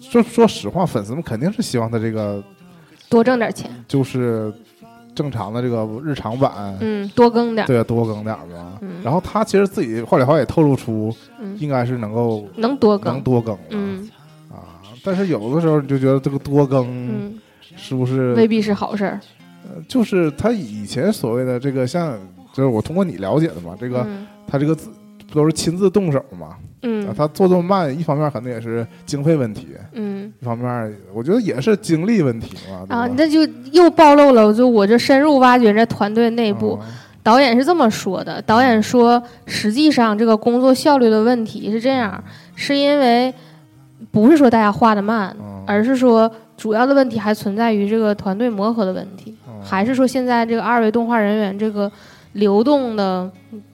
[0.00, 2.40] 说说实话，粉丝们肯定是希望他这个
[3.08, 4.54] 多挣点钱，就是
[5.14, 8.80] 正常的这个日常版，嗯，多更点，对，多更点吧。
[9.02, 11.14] 然后他其实自己话里话也透露出，
[11.58, 14.08] 应该是能够能多更，能多更，嗯。
[14.50, 14.80] 啊。
[15.04, 17.34] 但是有的时候你就觉得这个多更，
[17.76, 19.20] 是不是未必是好事儿？
[19.64, 22.18] 呃，就是他以前所谓的这个，像
[22.52, 24.06] 就是我通过你了解的嘛，这个
[24.46, 24.90] 他这个字
[25.32, 26.56] 不都是亲自动手嘛？
[26.82, 32.84] 嗯，他做这么慢，一方面可能也是经费问题，嗯，一方面我觉得也是精力问题嘛。
[32.88, 33.40] 啊，那就
[33.72, 36.78] 又暴露了，就我这深入挖掘这团队内部，
[37.22, 42.22] 导演是这么说的：导演说，实际上这个工作效率的问题是这样，
[42.54, 43.32] 是因为。
[44.10, 51.90] 不是说大家画的慢，而是说主要的问题还存在于这个团队磨合的问题，还是说现在这个二维动画人员这个
[52.32, 53.30] 流动的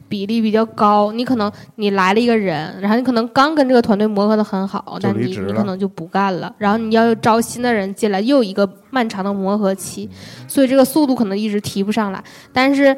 [0.09, 1.13] 比例比较高。
[1.13, 10.09] 你可能你来了一个人，然后你可能刚跟这个团队磨合的很好，但你你可能就不干了，然后你要招新的人进来，又一个漫长的磨合期，
[10.47, 12.23] 所以这个速度可能一直提不上来。
[12.53, 12.97] 但是。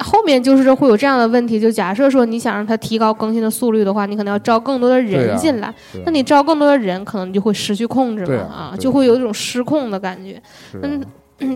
[0.00, 10.38] 后面就是会有这样的问题，就假设说你想让他提高更新的速率的话，你可能要招更多的人进来，那你招更多的人，可能就会失去控制嘛啊，就会有一种失控的感觉。
[10.82, 11.02] 嗯，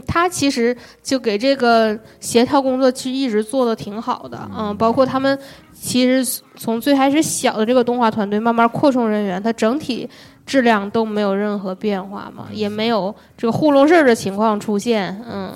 [0.06, 5.38] 他其实就给这个协调工作其实一直做的挺好的，嗯，包括他们
[5.72, 10.08] 其实从最开始小的这个动画团队慢慢扩充人员，它整体
[10.44, 15.52] 质量都没有任何变化嘛，也没有这个糊弄事儿的情况出现，嗯。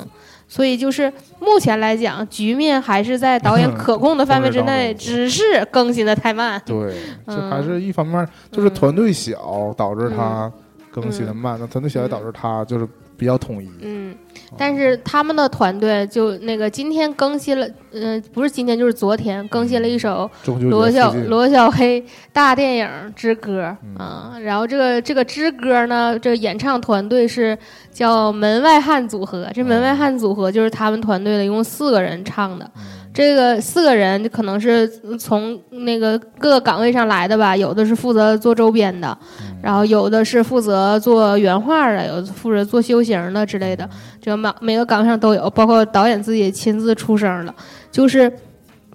[0.47, 1.11] 所以就是
[1.41, 6.61] 目前来讲，局面还是在导演可控的范围之内，只是更新的太慢。
[6.65, 6.95] 对，
[7.27, 10.53] 这还是一方面，就是团队小导致他
[10.91, 12.87] 更新的慢，那团队小也导致他就是。
[13.17, 14.15] 比较统一，嗯，
[14.57, 20.31] 但是他们的团队就那个今天更新了，嗯，不是今天就是昨天更新了一首
[20.71, 27.57] 罗小罗小黑大电影之歌啊，然后这个这个之歌呢，这个演唱团队是
[27.93, 32.71] 叫门外汉组合，这门外汉组合就是他们团队的一共四个人唱的。
[33.15, 39.17] 这个四个人可能是从那个各个岗位上来的吧，有的是负责做周边的，
[39.63, 43.89] 然后有的是负责做原画的，有的负责做修形的之类的。
[44.21, 47.55] 这个每每个岗位上都有，包括导演自己亲自出声的。
[47.93, 48.31] 就是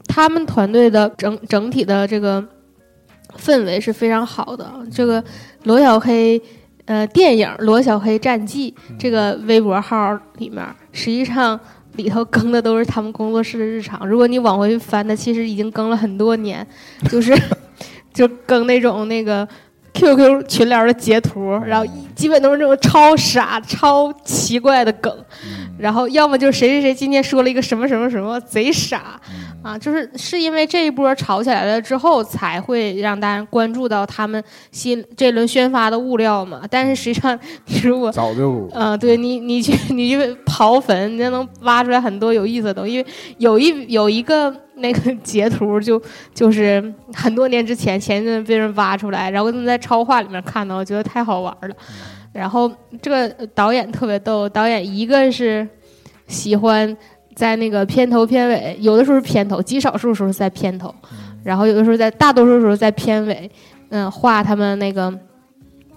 [0.05, 2.43] 他们团队的整整体的这个
[3.37, 4.69] 氛围是非常好的。
[4.91, 5.23] 这个
[5.63, 6.41] 罗小黑
[6.87, 10.61] 呃电影《罗小黑战记》这个微博号里面，
[10.91, 11.57] 实际上。
[11.99, 14.07] 里头更的都是他们工作室的日常。
[14.07, 16.65] 如果你往回翻，它其实已经更了很多年，
[17.09, 17.37] 就是
[18.13, 19.45] 就更那种那个
[19.93, 21.85] QQ 群聊的截图，然后
[22.15, 25.13] 基本都是那种超傻、超奇怪的梗。
[25.79, 36.61] 然后要么就是谁谁谁今天说了一个什么什么什么贼傻嗯啊，就是是因为这一波吵起来了之后，才会让大家关注到他们新这轮宣发的物料嘛。
[36.69, 42.93] 但是实际上，你如果早就嗯、对你，你去你去刨坟，你就能挖出来很多有意思的东西。
[42.93, 43.05] 因为
[43.37, 46.01] 有一有一个那个 截图就，
[46.33, 51.75] 就是很多年之前前一阵被人挖出来，然后他们在超话里面看到，我觉得太好玩了。
[52.31, 52.71] 然后
[53.01, 55.67] 这个导演特别逗，导演一个是
[56.27, 56.95] 喜欢
[57.35, 60.93] 在那个片头片尾，有的时候是片头，极少数时候是在片头，
[61.43, 63.49] 然后有的时候在大多数时候在片尾，
[63.89, 65.13] 嗯，画他们那个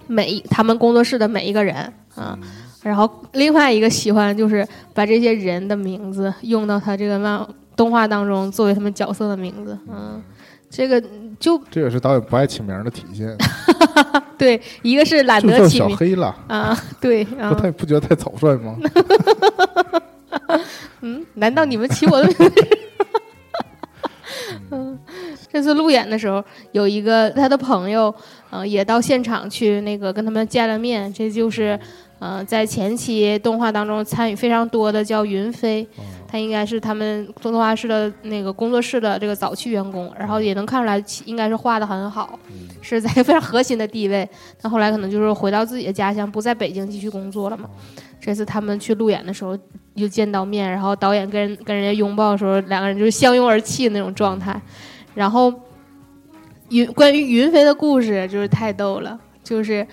[0.07, 1.75] 每一他们工作室的每一个人
[2.15, 2.37] 啊。
[2.81, 9.77] 然后另外一个喜欢就是把这些人的名字用到他这个漫动画当中，作为他们角色的名字。
[9.87, 10.21] 嗯，
[10.69, 11.01] 这个
[11.43, 13.37] 就这也是导演不爱起名的体现，
[14.39, 18.77] 对，一个是懒得起名小黑了，啊，对不啊，太不觉得太草率吗？
[21.01, 22.67] 嗯，难道你们起我的名字？
[24.71, 24.97] 嗯，
[25.51, 26.41] 这次路演的时候，
[26.71, 28.15] 有一个他的朋友，
[28.49, 31.11] 呃，也到现场去那个跟他们见了面。
[31.11, 31.77] 这就是，
[32.23, 35.85] 呃，在前期动画当中参与非常多的叫云飞，
[36.25, 42.39] 他应该是他们动画室的那个工作室的这个早期员工，然后也能看出来应该是画的很好，
[42.81, 44.25] 是在非常核心的地位。
[44.61, 47.69] 但后来可能就是回到自己的家乡，不在北京继续工作了嘛。
[48.21, 49.59] 这次他们去路演的时候
[49.95, 54.57] 又见到面，然后导演跟人跟人家拥抱的时候，两个人就是相拥而泣那种状态。
[55.13, 55.53] 然后
[56.69, 59.85] 云关于云飞的故事就是太逗了，就是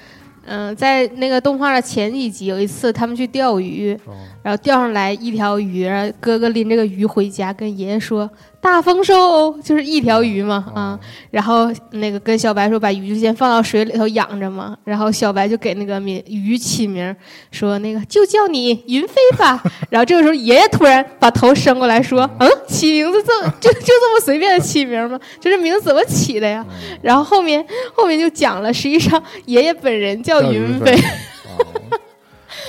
[0.53, 3.97] 嗯、在那个动画的前几集，有一次他们去钓鱼，
[4.43, 8.29] 然后钓上来一条鱼，然后哥哥拎这个鱼回家，跟爷爷说
[8.61, 10.99] 大丰收，就是一条鱼嘛啊。
[11.31, 14.77] 然后那个跟小白说，把鱼就先放到水里头养着嘛。
[14.85, 17.15] 然后小白就给那个名鱼起名，
[17.51, 19.63] 说那个就叫你云飞吧。
[19.91, 25.21] 然后这个时候爷爷突然把头伸过来说，嗯，起名字这就就这么随便的起名吗？
[25.41, 26.65] 这这名字怎么起的呀？
[27.03, 27.65] 然后后面
[27.95, 30.97] 后面就讲了，实际上爷爷本人叫叫云云飞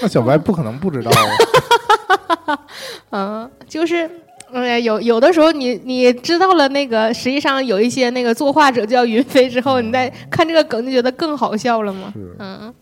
[0.01, 1.11] 那小白不可能不知道
[2.45, 2.59] 啊，
[3.11, 4.09] 嗯，就是。
[4.53, 12.11] 哎，有有的时候你你知道了那个，实际上有一些那个作画者叫云飞之后，你再看这个梗就觉得更好笑了嘛。
[12.13, 12.73] 是嗯，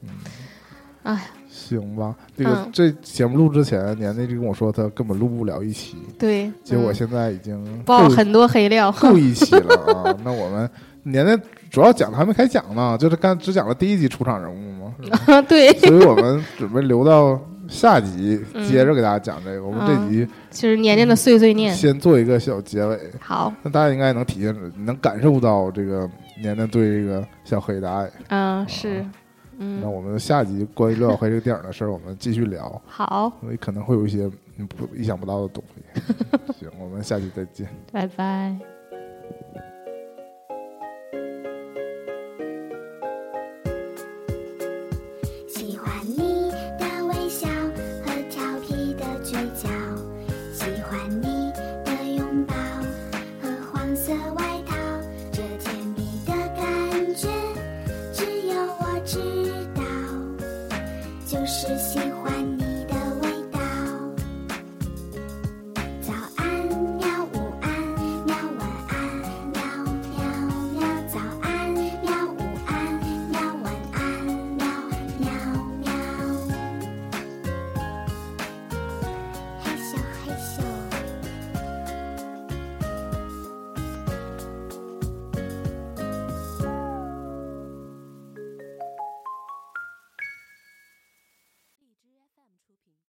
[1.47, 2.15] 行吧？
[2.35, 6.47] 这个嗯这节目录之前，年内就跟我说他根本录不了一期，对。
[6.47, 8.91] 嗯结果现在已经够爆很多黑料。
[8.93, 10.17] 够一期了啊！
[10.25, 10.67] 那我们
[11.03, 11.37] 年内
[11.69, 14.93] 主要讲的还没开讲呢，就是刚只讲了第一集出场人物嘛，
[15.47, 19.63] 对，所以我们准备留到下集嗯接着给大家讲这个。
[19.63, 21.73] 我们这集就是年年的碎碎念。
[21.73, 24.55] 先做一个小结尾，好，那大家应该能体现，
[24.85, 26.09] 能感受到这个
[26.41, 28.09] 年年对这个小黑的爱。
[28.29, 29.05] 嗯，是，
[29.59, 36.01] 嗯那，我们下集关于刘小黑这个电影的事儿，我们继续聊，好，因为可能会有一些嗯不意想不到的东西。
[36.59, 37.67] 行，我们下期再见。
[37.91, 38.78] 拜拜。